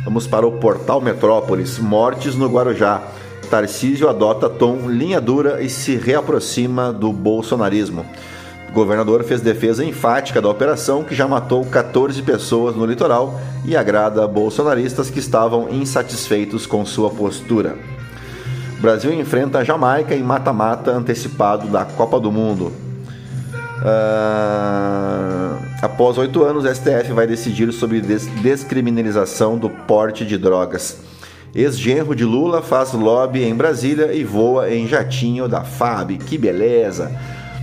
Vamos 0.06 0.24
para 0.24 0.46
o 0.46 0.52
portal 0.52 1.00
Metrópolis. 1.00 1.80
Mortes 1.80 2.36
no 2.36 2.46
Guarujá. 2.46 3.02
Tarcísio 3.50 4.08
adota 4.08 4.48
tom 4.48 4.88
linha 4.88 5.20
dura 5.20 5.60
e 5.60 5.68
se 5.68 5.96
reaproxima 5.96 6.92
do 6.92 7.12
bolsonarismo. 7.12 8.06
O 8.68 8.72
governador 8.72 9.24
fez 9.24 9.40
defesa 9.40 9.84
enfática 9.84 10.40
da 10.40 10.48
operação 10.48 11.02
que 11.02 11.12
já 11.12 11.26
matou 11.26 11.64
14 11.64 12.22
pessoas 12.22 12.76
no 12.76 12.86
litoral 12.86 13.40
e 13.64 13.76
agrada 13.76 14.28
bolsonaristas 14.28 15.10
que 15.10 15.18
estavam 15.18 15.68
insatisfeitos 15.70 16.66
com 16.66 16.86
sua 16.86 17.10
postura. 17.10 17.76
O 18.78 18.80
Brasil 18.80 19.12
enfrenta 19.12 19.58
a 19.58 19.64
Jamaica 19.64 20.14
em 20.14 20.22
mata-mata 20.22 20.92
antecipado 20.92 21.66
da 21.66 21.84
Copa 21.84 22.20
do 22.20 22.30
Mundo. 22.30 22.85
Uh, 23.86 25.62
após 25.80 26.18
oito 26.18 26.42
anos, 26.42 26.64
o 26.64 26.74
STF 26.74 27.12
vai 27.12 27.24
decidir 27.24 27.72
sobre 27.72 28.00
des 28.00 28.26
descriminalização 28.42 29.56
do 29.56 29.70
porte 29.70 30.26
de 30.26 30.36
drogas. 30.36 30.98
Ex-genro 31.54 32.16
de 32.16 32.24
Lula 32.24 32.62
faz 32.62 32.92
lobby 32.92 33.44
em 33.44 33.54
Brasília 33.54 34.12
e 34.12 34.24
voa 34.24 34.68
em 34.68 34.88
jatinho 34.88 35.46
da 35.46 35.62
FAB. 35.62 36.18
Que 36.18 36.36
beleza! 36.36 37.12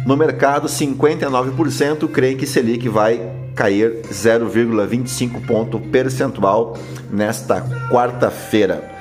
No 0.05 0.15
mercado, 0.15 0.67
59% 0.67 2.09
creem 2.09 2.38
que 2.38 2.47
Selic 2.47 2.88
vai 2.88 3.21
cair 3.53 4.01
0,25 4.09 5.45
ponto 5.45 5.77
percentual 5.77 6.77
nesta 7.12 7.62
quarta-feira. 7.91 8.91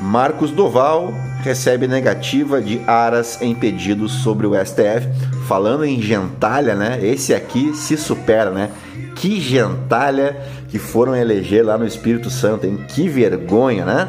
Marcos 0.00 0.50
Doval 0.50 1.12
recebe 1.42 1.86
negativa 1.86 2.60
de 2.60 2.80
Aras 2.86 3.40
em 3.42 3.54
pedidos 3.54 4.12
sobre 4.12 4.46
o 4.46 4.52
STF. 4.54 5.08
Falando 5.52 5.84
em 5.84 6.00
gentalha, 6.00 6.74
né? 6.74 6.98
Esse 7.02 7.34
aqui 7.34 7.74
se 7.74 7.94
supera, 7.98 8.50
né? 8.50 8.70
Que 9.14 9.38
gentalha 9.38 10.34
que 10.70 10.78
foram 10.78 11.14
eleger 11.14 11.62
lá 11.62 11.76
no 11.76 11.86
Espírito 11.86 12.30
Santo, 12.30 12.66
hein? 12.66 12.82
Que 12.88 13.06
vergonha, 13.06 13.84
né? 13.84 14.08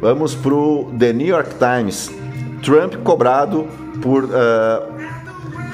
Vamos 0.00 0.34
pro 0.34 0.92
The 0.98 1.12
New 1.12 1.28
York 1.28 1.50
Times. 1.60 2.10
Trump 2.60 2.96
cobrado 3.04 3.68
por 4.02 4.24
uh, 4.24 4.28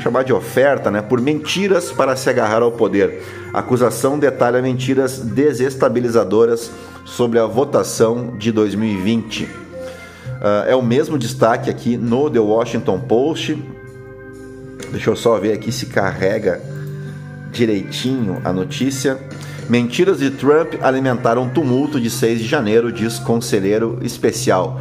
chamar 0.03 0.23
de 0.23 0.35
oferta, 0.35 0.91
né? 0.91 1.01
Por 1.01 1.19
mentiras 1.19 1.91
para 1.91 2.15
se 2.15 2.29
agarrar 2.29 2.63
ao 2.63 2.71
poder. 2.71 3.23
A 3.55 3.61
acusação 3.61 4.19
detalha 4.19 4.61
mentiras 4.61 5.19
desestabilizadoras 5.19 6.71
sobre 7.07 7.39
a 7.39 7.47
votação 7.47 8.35
de 8.37 8.53
2020. 8.53 9.45
Uh, 9.45 9.49
ah, 10.43 10.65
é 10.69 10.77
o 10.77 10.83
mesmo 10.83 11.17
destaque 11.17 11.71
aqui 11.71 11.97
no 11.97 12.29
The 12.29 12.41
Washington 12.41 13.01
Post. 13.01 13.80
Deixa 14.91 15.11
eu 15.11 15.17
só 15.17 15.39
ver 15.39 15.53
aqui 15.53 15.71
se 15.71 15.87
carrega 15.87 16.61
direitinho 17.53 18.41
a 18.45 18.53
notícia. 18.53 19.19
Mentiras 19.69 20.19
de 20.19 20.31
Trump 20.31 20.75
alimentaram 20.83 21.49
tumulto 21.49 22.01
de 22.01 22.11
6 22.11 22.41
de 22.41 22.47
janeiro, 22.47 22.93
diz 22.93 23.19
conselheiro 23.19 23.99
especial. 24.03 24.81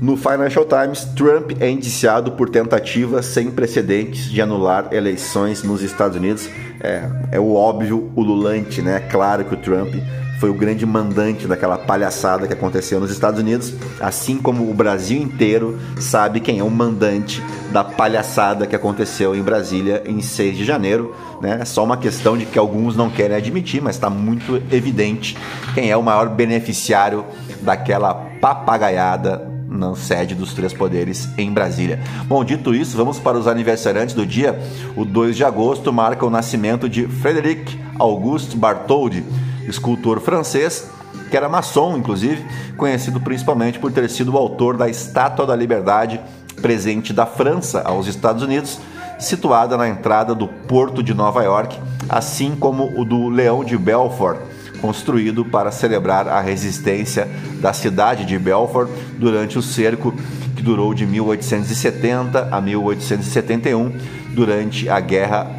No 0.00 0.16
Financial 0.16 0.64
Times, 0.64 1.04
Trump 1.14 1.52
é 1.60 1.68
indiciado 1.68 2.32
por 2.32 2.48
tentativa 2.48 3.22
sem 3.22 3.50
precedentes 3.50 4.30
de 4.30 4.40
anular 4.40 4.88
eleições 4.92 5.62
nos 5.62 5.82
Estados 5.82 6.16
Unidos. 6.16 6.48
É, 6.80 7.06
é 7.32 7.40
o 7.40 7.54
óbvio 7.54 8.10
ululante, 8.16 8.80
né? 8.80 9.00
Claro 9.10 9.44
que 9.44 9.54
o 9.54 9.58
Trump 9.58 9.94
foi 10.40 10.48
o 10.48 10.54
grande 10.54 10.86
mandante 10.86 11.46
daquela 11.46 11.76
palhaçada 11.76 12.46
que 12.46 12.54
aconteceu 12.54 12.98
nos 12.98 13.10
Estados 13.10 13.38
Unidos, 13.38 13.74
assim 14.00 14.38
como 14.38 14.70
o 14.70 14.74
Brasil 14.74 15.20
inteiro 15.20 15.78
sabe 16.00 16.40
quem 16.40 16.58
é 16.58 16.64
o 16.64 16.70
mandante 16.70 17.42
da 17.70 17.84
palhaçada 17.84 18.66
que 18.66 18.74
aconteceu 18.74 19.36
em 19.36 19.42
Brasília 19.42 20.02
em 20.06 20.22
6 20.22 20.56
de 20.56 20.64
janeiro. 20.64 21.14
Né? 21.42 21.58
É 21.60 21.64
só 21.66 21.84
uma 21.84 21.98
questão 21.98 22.38
de 22.38 22.46
que 22.46 22.58
alguns 22.58 22.96
não 22.96 23.10
querem 23.10 23.36
admitir, 23.36 23.82
mas 23.82 23.96
está 23.96 24.08
muito 24.08 24.56
evidente 24.72 25.36
quem 25.74 25.90
é 25.90 25.96
o 25.96 26.02
maior 26.02 26.30
beneficiário 26.30 27.26
daquela 27.60 28.14
papagaiada 28.14 29.46
na 29.68 29.94
sede 29.94 30.34
dos 30.34 30.54
Três 30.54 30.72
Poderes 30.72 31.28
em 31.36 31.52
Brasília. 31.52 32.00
Bom, 32.24 32.42
dito 32.42 32.74
isso, 32.74 32.96
vamos 32.96 33.18
para 33.18 33.38
os 33.38 33.46
aniversariantes 33.46 34.14
do 34.14 34.24
dia. 34.24 34.58
O 34.96 35.04
2 35.04 35.36
de 35.36 35.44
agosto 35.44 35.92
marca 35.92 36.24
o 36.24 36.30
nascimento 36.30 36.88
de 36.88 37.06
Frédéric 37.06 37.78
Auguste 37.98 38.56
Bartholdi, 38.56 39.22
escultor 39.66 40.20
francês, 40.20 40.88
que 41.30 41.36
era 41.36 41.48
maçom, 41.48 41.96
inclusive, 41.96 42.44
conhecido 42.76 43.20
principalmente 43.20 43.78
por 43.78 43.92
ter 43.92 44.08
sido 44.10 44.32
o 44.32 44.38
autor 44.38 44.76
da 44.76 44.88
Estátua 44.88 45.46
da 45.46 45.56
Liberdade, 45.56 46.20
presente 46.60 47.12
da 47.12 47.26
França 47.26 47.82
aos 47.82 48.06
Estados 48.06 48.42
Unidos, 48.42 48.78
situada 49.18 49.76
na 49.76 49.88
entrada 49.88 50.34
do 50.34 50.48
Porto 50.48 51.02
de 51.02 51.14
Nova 51.14 51.42
York, 51.42 51.78
assim 52.08 52.56
como 52.56 52.98
o 52.98 53.04
do 53.04 53.28
Leão 53.28 53.64
de 53.64 53.76
Belfort, 53.76 54.38
construído 54.80 55.44
para 55.44 55.70
celebrar 55.70 56.26
a 56.26 56.40
resistência 56.40 57.28
da 57.60 57.72
cidade 57.72 58.24
de 58.24 58.38
Belfort 58.38 58.88
durante 59.18 59.58
o 59.58 59.62
cerco 59.62 60.14
que 60.56 60.62
durou 60.62 60.92
de 60.92 61.06
1870 61.06 62.48
a 62.50 62.60
1871, 62.60 63.92
durante 64.34 64.88
a 64.88 65.00
Guerra 65.00 65.50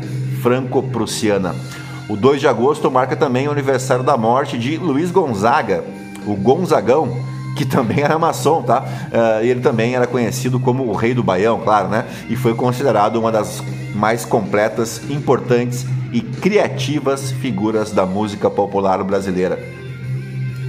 Franco-Prussiana. 0.42 1.56
O 2.12 2.18
2 2.18 2.42
de 2.42 2.48
agosto 2.48 2.92
marca 2.92 3.16
também 3.16 3.48
o 3.48 3.52
aniversário 3.52 4.04
da 4.04 4.18
morte 4.18 4.58
de 4.58 4.76
Luiz 4.76 5.10
Gonzaga, 5.12 5.82
o 6.28 6.36
Gonzagão, 6.36 7.18
que 7.56 7.64
também 7.64 8.02
era 8.02 8.20
maçom, 8.20 8.62
tá? 8.62 8.84
Uh, 8.84 9.46
ele 9.46 9.62
também 9.62 9.96
era 9.96 10.06
conhecido 10.06 10.60
como 10.60 10.88
o 10.88 10.94
Rei 10.94 11.14
do 11.14 11.24
Baião, 11.24 11.62
claro, 11.62 11.88
né? 11.88 12.06
E 12.30 12.36
foi 12.36 12.54
considerado 12.54 13.16
uma 13.16 13.32
das 13.32 13.64
mais 13.96 14.26
completas, 14.26 15.02
importantes 15.10 15.86
e 16.12 16.20
criativas 16.20 17.32
figuras 17.32 17.94
da 17.94 18.06
música 18.06 18.50
popular 18.50 19.02
brasileira. 19.06 19.58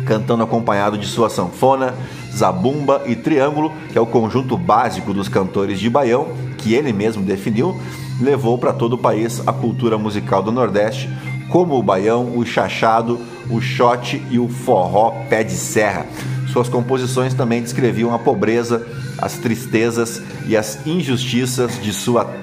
Cantando 0.07 0.45
acompanhado 0.45 0.97
de 0.97 1.09
sua 1.09 1.29
sanfona, 1.29 1.93
zabumba 2.33 3.03
e 3.05 3.17
triângulo, 3.17 3.73
que 3.91 3.99
é 3.99 4.01
o 4.01 4.07
conjunto 4.07 4.57
básico 4.57 5.13
dos 5.13 5.27
cantores 5.27 5.81
de 5.81 5.91
Baião, 5.91 6.29
que 6.57 6.73
ele 6.73 6.93
mesmo 6.93 7.25
definiu, 7.25 7.77
levou 8.21 8.57
para 8.57 8.73
todo 8.73 8.93
o 8.93 8.99
país 8.99 9.43
a 9.47 9.53
cultura 9.53 9.99
musical 9.99 10.43
do 10.43 10.53
Nordeste, 10.53 11.11
como 11.53 11.79
o 11.79 11.83
baião, 11.83 12.39
o 12.39 12.47
chachado, 12.47 13.21
o 13.51 13.61
shot 13.61 14.25
e 14.31 14.39
o 14.39 14.49
forró 14.49 15.11
pé 15.29 15.45
de 15.45 15.53
serra. 15.53 16.07
Suas 16.51 16.67
composições 16.67 17.35
também 17.35 17.61
descreviam 17.63 18.15
a 18.15 18.19
pobreza, 18.19 18.87
as 19.19 19.35
tristezas 19.35 20.23
e 20.47 20.57
as 20.57 20.87
injustiças 20.87 21.79
de 21.83 21.93
sua 21.93 22.35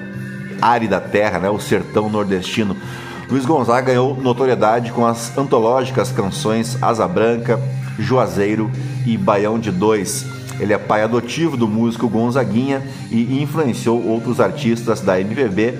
árida 0.62 1.00
terra, 1.00 1.40
né, 1.40 1.50
o 1.50 1.58
sertão 1.58 2.08
nordestino. 2.08 2.76
Luiz 3.28 3.44
Gonzaga 3.44 3.88
ganhou 3.88 4.16
notoriedade 4.16 4.92
com 4.92 5.04
as 5.04 5.36
antológicas 5.36 6.12
canções 6.12 6.80
Asa 6.80 7.08
Branca, 7.08 7.60
Juazeiro 7.98 8.70
e 9.04 9.16
Baião 9.16 9.58
de 9.58 9.72
Dois. 9.72 10.24
Ele 10.60 10.72
é 10.72 10.78
pai 10.78 11.02
adotivo 11.02 11.56
do 11.56 11.66
músico 11.66 12.08
Gonzaguinha 12.08 12.80
e 13.10 13.42
influenciou 13.42 14.06
outros 14.06 14.38
artistas 14.38 15.00
da 15.00 15.20
MPB 15.20 15.74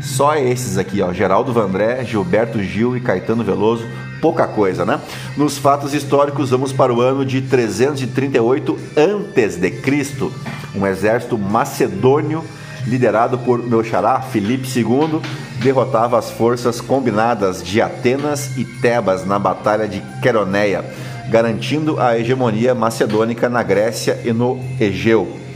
só 0.00 0.36
esses 0.36 0.78
aqui, 0.78 1.02
ó, 1.02 1.12
Geraldo 1.12 1.52
Vandré, 1.52 2.04
Gilberto 2.04 2.62
Gil 2.62 2.96
e 2.96 3.00
Caetano 3.00 3.44
Veloso, 3.44 3.84
pouca 4.20 4.46
coisa, 4.46 4.84
né? 4.84 5.00
Nos 5.36 5.58
fatos 5.58 5.94
históricos, 5.94 6.50
vamos 6.50 6.72
para 6.72 6.92
o 6.92 7.00
ano 7.00 7.24
de 7.24 7.42
338 7.42 8.78
antes 8.96 9.56
de 9.56 9.70
Cristo. 9.70 10.32
Um 10.74 10.86
exército 10.86 11.38
macedônio 11.38 12.44
liderado 12.86 13.38
por 13.38 13.62
meu 13.62 13.84
xará 13.84 14.20
Filipe 14.20 14.66
II 14.78 15.20
derrotava 15.60 16.18
as 16.18 16.30
forças 16.30 16.80
combinadas 16.80 17.62
de 17.62 17.82
Atenas 17.82 18.56
e 18.56 18.64
Tebas 18.64 19.26
na 19.26 19.38
batalha 19.38 19.88
de 19.88 20.00
Queroneia, 20.22 20.84
garantindo 21.28 22.00
a 22.00 22.16
hegemonia 22.18 22.74
macedônica 22.74 23.48
na 23.48 23.62
Grécia 23.62 24.20
e 24.24 24.32
no 24.32 24.58
Egeu 24.80 25.47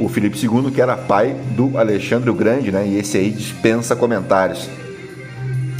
o 0.00 0.08
Felipe 0.08 0.38
II, 0.38 0.70
que 0.70 0.80
era 0.80 0.96
pai 0.96 1.36
do 1.50 1.76
Alexandre 1.76 2.30
o 2.30 2.34
Grande, 2.34 2.72
né? 2.72 2.86
E 2.86 2.98
esse 2.98 3.18
aí 3.18 3.30
dispensa 3.30 3.94
comentários. 3.94 4.68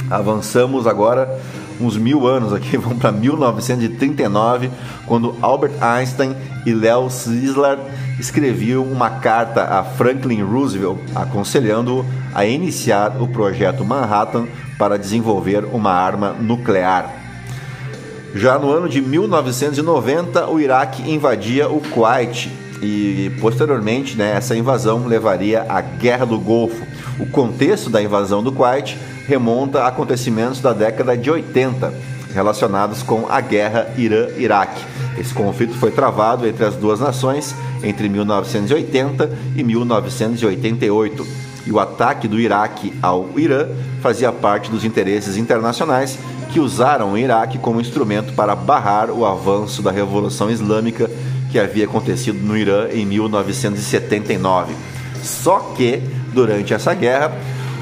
Avançamos 0.09 0.85
agora 0.85 1.39
uns 1.79 1.97
mil 1.97 2.27
anos 2.27 2.53
aqui, 2.53 2.77
vamos 2.77 2.99
para 2.99 3.11
1939, 3.11 4.69
quando 5.07 5.35
Albert 5.41 5.73
Einstein 5.81 6.35
e 6.65 6.73
Leo 6.73 7.09
Szilard 7.09 7.81
escreviam 8.19 8.83
uma 8.83 9.09
carta 9.09 9.63
a 9.63 9.83
Franklin 9.83 10.43
Roosevelt 10.43 10.99
aconselhando-o 11.15 12.05
a 12.35 12.45
iniciar 12.45 13.19
o 13.19 13.27
projeto 13.27 13.83
Manhattan 13.83 14.45
para 14.77 14.97
desenvolver 14.97 15.65
uma 15.65 15.91
arma 15.91 16.33
nuclear. 16.33 17.11
Já 18.33 18.57
no 18.57 18.71
ano 18.71 18.87
de 18.87 19.01
1990, 19.01 20.47
o 20.47 20.59
Iraque 20.59 21.11
invadia 21.11 21.67
o 21.67 21.81
Kuwait 21.81 22.49
e 22.81 23.31
posteriormente 23.39 24.17
né, 24.17 24.33
essa 24.35 24.55
invasão 24.55 25.05
levaria 25.05 25.65
à 25.69 25.81
Guerra 25.81 26.25
do 26.25 26.39
Golfo. 26.39 26.85
O 27.19 27.25
contexto 27.27 27.89
da 27.89 28.01
invasão 28.01 28.41
do 28.41 28.51
Kuwait 28.51 28.97
remonta 29.27 29.83
a 29.83 29.87
acontecimentos 29.87 30.59
da 30.59 30.73
década 30.73 31.15
de 31.15 31.29
80 31.29 31.93
relacionados 32.33 33.03
com 33.03 33.27
a 33.29 33.39
Guerra 33.39 33.93
Irã-Iraque. 33.97 34.83
Esse 35.17 35.33
conflito 35.33 35.73
foi 35.75 35.91
travado 35.91 36.47
entre 36.47 36.65
as 36.65 36.75
duas 36.75 36.99
nações 36.99 37.53
entre 37.83 38.09
1980 38.09 39.29
e 39.55 39.63
1988. 39.63 41.27
E 41.67 41.71
o 41.71 41.79
ataque 41.79 42.27
do 42.27 42.39
Iraque 42.39 42.93
ao 43.01 43.37
Irã 43.37 43.67
fazia 44.01 44.31
parte 44.31 44.71
dos 44.71 44.83
interesses 44.83 45.37
internacionais 45.37 46.17
que 46.51 46.59
usaram 46.59 47.13
o 47.13 47.17
Iraque 47.17 47.57
como 47.57 47.79
instrumento 47.79 48.33
para 48.33 48.55
barrar 48.55 49.09
o 49.09 49.25
avanço 49.25 49.81
da 49.81 49.91
Revolução 49.91 50.49
Islâmica 50.49 51.09
que 51.51 51.59
havia 51.59 51.85
acontecido 51.85 52.39
no 52.39 52.57
Irã 52.57 52.87
em 52.91 53.05
1979. 53.05 54.73
Só 55.21 55.59
que, 55.75 56.01
durante 56.33 56.73
essa 56.73 56.93
guerra, 56.93 57.31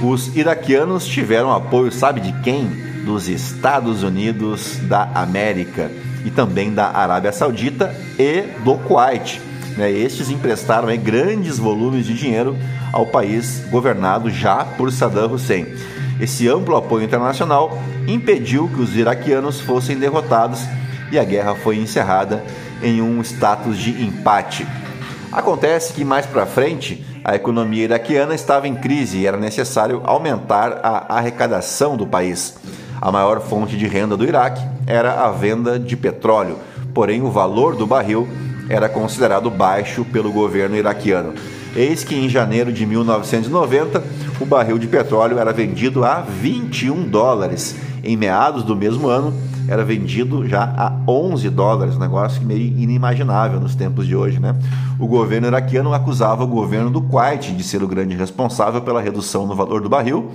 os 0.02 0.36
iraquianos 0.36 1.06
tiveram 1.06 1.52
apoio, 1.52 1.92
sabe 1.92 2.20
de 2.20 2.34
quem? 2.42 2.68
Dos 3.06 3.30
Estados 3.30 4.04
Unidos 4.04 4.78
da 4.84 5.10
América 5.16 5.90
e 6.26 6.30
também 6.30 6.74
da 6.74 6.90
Arábia 6.90 7.32
Saudita 7.32 7.96
e 8.18 8.44
do 8.64 8.76
Kuwait. 8.76 9.42
Né? 9.78 9.92
Estes 9.92 10.30
emprestaram 10.30 10.88
grandes 10.98 11.58
volumes 11.58 12.06
de 12.06 12.14
dinheiro 12.14 12.58
ao 12.92 13.06
país 13.06 13.64
governado 13.70 14.30
já 14.30 14.66
por 14.66 14.92
Saddam 14.92 15.34
Hussein. 15.34 15.68
Esse 16.20 16.50
amplo 16.50 16.76
apoio 16.76 17.06
internacional 17.06 17.82
impediu 18.06 18.68
que 18.68 18.82
os 18.82 18.96
iraquianos 18.96 19.62
fossem 19.62 19.98
derrotados 19.98 20.62
e 21.12 21.18
a 21.18 21.24
guerra 21.24 21.56
foi 21.56 21.78
encerrada 21.78 22.44
em 22.82 23.02
um 23.02 23.22
status 23.22 23.78
de 23.78 24.04
empate. 24.04 24.66
Acontece 25.32 25.94
que 25.94 26.04
mais 26.04 26.26
para 26.26 26.46
frente 26.46 27.06
a 27.24 27.36
economia 27.36 27.84
iraquiana 27.84 28.34
estava 28.34 28.68
em 28.68 28.76
crise 28.76 29.20
e 29.20 29.28
era 29.28 29.38
necessário 29.38 30.02
aumentar 30.06 30.80
a 30.82 31.18
arrecadação 31.18 31.96
do 31.96 32.08
país. 32.08 32.58
A 33.02 33.12
maior 33.12 33.40
fonte 33.40 33.78
de 33.78 33.88
renda 33.88 34.18
do 34.18 34.26
Iraque 34.26 34.62
era 34.88 35.26
a 35.26 35.32
venda 35.32 35.78
de 35.80 35.96
petróleo, 35.96 36.58
porém 36.94 37.22
o 37.22 37.30
valor 37.30 37.76
do 37.76 37.86
barril 37.86 38.28
era 38.70 38.90
considerado 38.90 39.50
baixo 39.50 40.04
pelo 40.06 40.32
governo 40.32 40.76
iraquiano. 40.76 41.34
Eis 41.76 42.04
que 42.04 42.16
em 42.16 42.28
janeiro 42.28 42.74
de 42.74 42.86
1990 42.86 44.04
o 44.40 44.46
barril 44.46 44.80
de 44.80 44.88
petróleo 44.88 45.38
era 45.38 45.54
vendido 45.54 46.04
a 46.04 46.22
21 46.22 47.08
dólares. 47.08 47.76
Em 48.04 48.18
meados 48.18 48.64
do 48.64 48.76
mesmo 48.76 49.08
ano 49.08 49.34
era 49.70 49.86
vendido 49.86 50.48
já 50.48 50.64
a 50.64 50.92
11 51.08 51.48
dólares, 51.52 51.96
um 51.96 52.00
negócio 52.00 52.42
meio 52.42 52.62
inimaginável 52.62 53.60
nos 53.60 53.76
tempos 53.76 54.08
de 54.08 54.16
hoje, 54.16 54.40
né? 54.40 54.56
O 54.98 55.06
governo 55.06 55.46
iraquiano 55.46 55.94
acusava 55.94 56.44
o 56.44 56.48
governo 56.48 56.90
do 56.90 57.02
Kuwait 57.02 57.52
de 57.54 57.64
ser 57.64 57.84
o 57.84 57.88
grande 57.88 58.16
responsável 58.16 58.82
pela 58.82 59.00
redução 59.00 59.46
no 59.46 59.56
valor 59.56 59.82
do 59.82 59.88
barril 59.88 60.32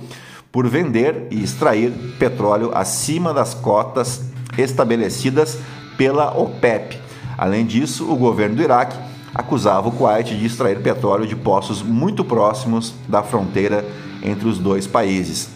por 0.53 0.69
vender 0.69 1.27
e 1.31 1.43
extrair 1.43 1.91
petróleo 2.17 2.71
acima 2.73 3.33
das 3.33 3.53
cotas 3.53 4.23
estabelecidas 4.57 5.59
pela 5.97 6.31
OPEP. 6.37 6.97
Além 7.37 7.65
disso, 7.65 8.09
o 8.09 8.15
governo 8.15 8.55
do 8.55 8.61
Iraque 8.61 8.97
acusava 9.33 9.89
o 9.89 9.91
Kuwait 9.91 10.33
de 10.33 10.45
extrair 10.45 10.79
petróleo 10.81 11.27
de 11.27 11.35
poços 11.35 11.83
muito 11.83 12.23
próximos 12.23 12.93
da 13.09 13.21
fronteira 13.21 13.85
entre 14.23 14.47
os 14.47 14.57
dois 14.57 14.87
países. 14.87 15.49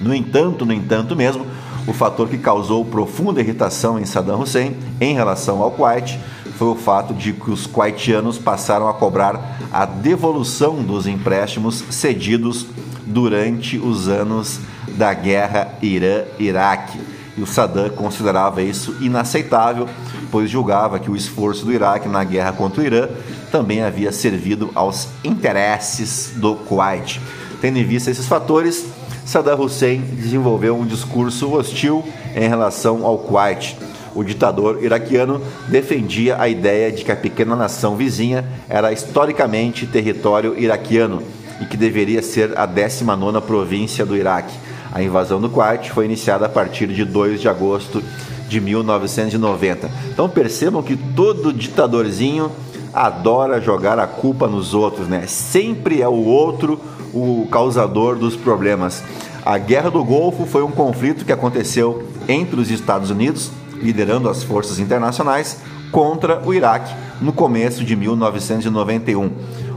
No 0.00 0.14
entanto, 0.14 0.64
no 0.64 0.72
entanto 0.72 1.14
mesmo, 1.14 1.44
o 1.86 1.92
fator 1.92 2.28
que 2.28 2.38
causou 2.38 2.84
profunda 2.84 3.40
irritação 3.40 3.98
em 3.98 4.04
Saddam 4.04 4.40
Hussein 4.40 4.76
em 5.00 5.14
relação 5.14 5.62
ao 5.62 5.70
Kuwait 5.70 6.18
foi 6.56 6.68
o 6.68 6.74
fato 6.74 7.14
de 7.14 7.32
que 7.32 7.50
os 7.50 7.66
kuwaitianos 7.66 8.36
passaram 8.36 8.86
a 8.86 8.92
cobrar 8.92 9.58
a 9.72 9.86
devolução 9.86 10.82
dos 10.82 11.06
empréstimos 11.06 11.82
cedidos 11.90 12.66
durante 13.06 13.78
os 13.78 14.08
anos 14.08 14.60
da 14.88 15.14
guerra 15.14 15.72
Irã-Iraque. 15.80 17.00
E 17.38 17.42
o 17.42 17.46
Saddam 17.46 17.88
considerava 17.90 18.60
isso 18.60 18.94
inaceitável, 19.00 19.88
pois 20.30 20.50
julgava 20.50 20.98
que 20.98 21.10
o 21.10 21.16
esforço 21.16 21.64
do 21.64 21.72
Iraque 21.72 22.08
na 22.08 22.22
guerra 22.24 22.52
contra 22.52 22.82
o 22.82 22.84
Irã 22.84 23.08
também 23.50 23.82
havia 23.82 24.12
servido 24.12 24.70
aos 24.74 25.08
interesses 25.24 26.34
do 26.36 26.56
Kuwait. 26.56 27.20
Tendo 27.60 27.78
em 27.78 27.84
vista 27.84 28.10
esses 28.10 28.26
fatores, 28.26 28.86
Saddam 29.30 29.60
Hussein 29.60 30.00
desenvolveu 30.00 30.76
um 30.76 30.84
discurso 30.84 31.52
hostil 31.52 32.02
em 32.34 32.48
relação 32.48 33.06
ao 33.06 33.16
Kuwait. 33.16 33.76
O 34.12 34.24
ditador 34.24 34.82
iraquiano 34.82 35.40
defendia 35.68 36.36
a 36.36 36.48
ideia 36.48 36.90
de 36.90 37.04
que 37.04 37.12
a 37.12 37.16
pequena 37.16 37.54
nação 37.54 37.94
vizinha 37.94 38.44
era 38.68 38.92
historicamente 38.92 39.86
território 39.86 40.58
iraquiano 40.58 41.22
e 41.60 41.64
que 41.64 41.76
deveria 41.76 42.20
ser 42.22 42.58
a 42.58 42.66
19ª 42.66 43.40
província 43.40 44.04
do 44.04 44.16
Iraque. 44.16 44.52
A 44.92 45.00
invasão 45.00 45.40
do 45.40 45.48
Kuwait 45.48 45.92
foi 45.92 46.06
iniciada 46.06 46.46
a 46.46 46.48
partir 46.48 46.88
de 46.88 47.04
2 47.04 47.40
de 47.40 47.48
agosto 47.48 48.02
de 48.48 48.60
1990. 48.60 49.88
Então 50.12 50.28
percebam 50.28 50.82
que 50.82 50.96
todo 50.96 51.52
ditadorzinho 51.52 52.50
adora 52.92 53.60
jogar 53.60 53.98
a 53.98 54.06
culpa 54.06 54.46
nos 54.46 54.74
outros, 54.74 55.08
né? 55.08 55.26
Sempre 55.26 56.02
é 56.02 56.08
o 56.08 56.24
outro 56.24 56.80
o 57.12 57.46
causador 57.50 58.16
dos 58.16 58.36
problemas. 58.36 59.02
A 59.44 59.58
Guerra 59.58 59.90
do 59.90 60.04
Golfo 60.04 60.46
foi 60.46 60.62
um 60.62 60.70
conflito 60.70 61.24
que 61.24 61.32
aconteceu 61.32 62.04
entre 62.28 62.60
os 62.60 62.70
Estados 62.70 63.10
Unidos, 63.10 63.50
liderando 63.74 64.28
as 64.28 64.42
forças 64.42 64.78
internacionais, 64.78 65.60
contra 65.90 66.40
o 66.44 66.54
Iraque 66.54 66.94
no 67.20 67.32
começo 67.32 67.84
de 67.84 67.96
1991. 67.96 69.30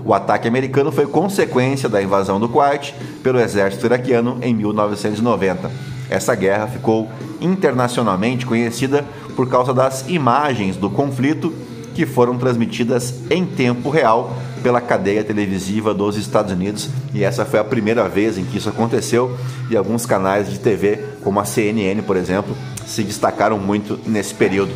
O 0.06 0.14
ataque 0.14 0.48
americano 0.48 0.92
foi 0.92 1.08
consequência 1.08 1.88
da 1.88 2.02
invasão 2.02 2.40
do 2.40 2.50
Kuwait 2.50 2.94
pelo 3.24 3.40
exército 3.40 3.86
iraquiano 3.86 4.38
em 4.42 4.54
1990. 4.54 5.72
Essa 6.10 6.36
guerra 6.36 6.68
ficou 6.68 7.10
internacionalmente 7.40 8.46
conhecida 8.46 9.06
por 9.36 9.50
causa 9.50 9.74
das 9.74 10.08
imagens 10.10 10.76
do 10.76 10.90
conflito 10.90 11.54
que 11.94 12.06
foram 12.06 12.38
transmitidas 12.38 13.14
em 13.30 13.46
tempo 13.46 13.90
real 13.90 14.36
pela 14.62 14.80
cadeia 14.80 15.24
televisiva 15.24 15.94
dos 15.94 16.16
Estados 16.16 16.52
Unidos 16.52 16.90
e 17.14 17.24
essa 17.24 17.46
foi 17.46 17.60
a 17.60 17.64
primeira 17.64 18.08
vez 18.08 18.38
em 18.38 18.46
que 18.46 18.58
isso 18.58 18.70
aconteceu 18.70 19.38
e 19.70 19.76
alguns 19.76 20.06
canais 20.06 20.50
de 20.50 20.60
TV, 20.60 21.00
como 21.24 21.40
a 21.40 21.46
CNN, 21.46 22.02
por 22.02 22.16
exemplo, 22.16 22.56
se 22.86 23.04
destacaram 23.04 23.60
muito 23.60 24.00
nesse 24.06 24.34
período. 24.34 24.72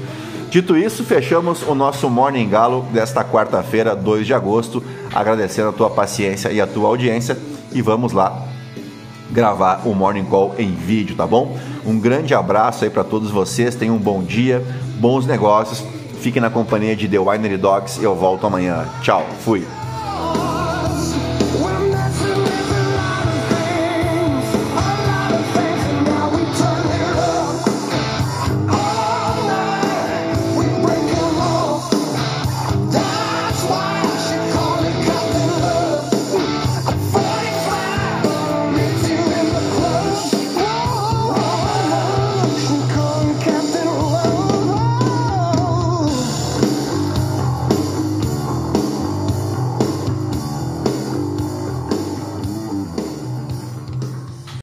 Dito 0.50 0.78
isso, 0.78 1.04
fechamos 1.04 1.62
o 1.64 1.74
nosso 1.74 2.10
Morning 2.10 2.48
Galo 2.48 2.86
desta 2.94 3.24
quarta-feira, 3.24 3.96
2 3.96 4.26
de 4.26 4.34
agosto, 4.34 4.84
agradecendo 5.14 5.70
a 5.70 5.74
tua 5.74 5.90
paciência 5.90 6.52
e 6.52 6.62
a 6.62 6.68
tua 6.68 6.88
audiência 6.88 7.38
e 7.72 7.82
vamos 7.82 8.14
lá 8.14 8.46
gravar 9.32 9.82
o 9.86 9.94
Morning 9.94 10.24
Call 10.24 10.56
em 10.58 10.74
vídeo, 10.74 11.16
tá 11.16 11.28
bom? 11.28 11.58
Um 11.86 12.00
grande 12.00 12.34
abraço 12.34 12.84
aí 12.84 12.90
para 12.90 13.04
todos 13.04 13.30
vocês, 13.30 13.76
tenham 13.76 13.96
um 13.96 14.00
bom 14.00 14.24
dia, 14.24 14.64
bons 15.00 15.26
negócios 15.26 15.84
Fique 16.20 16.40
na 16.40 16.50
companhia 16.50 16.96
de 16.96 17.08
The 17.08 17.20
Winery 17.20 17.58
Dogs 17.58 18.02
eu 18.02 18.16
volto 18.16 18.46
amanhã. 18.48 18.86
Tchau, 19.02 19.26
fui. 19.40 19.66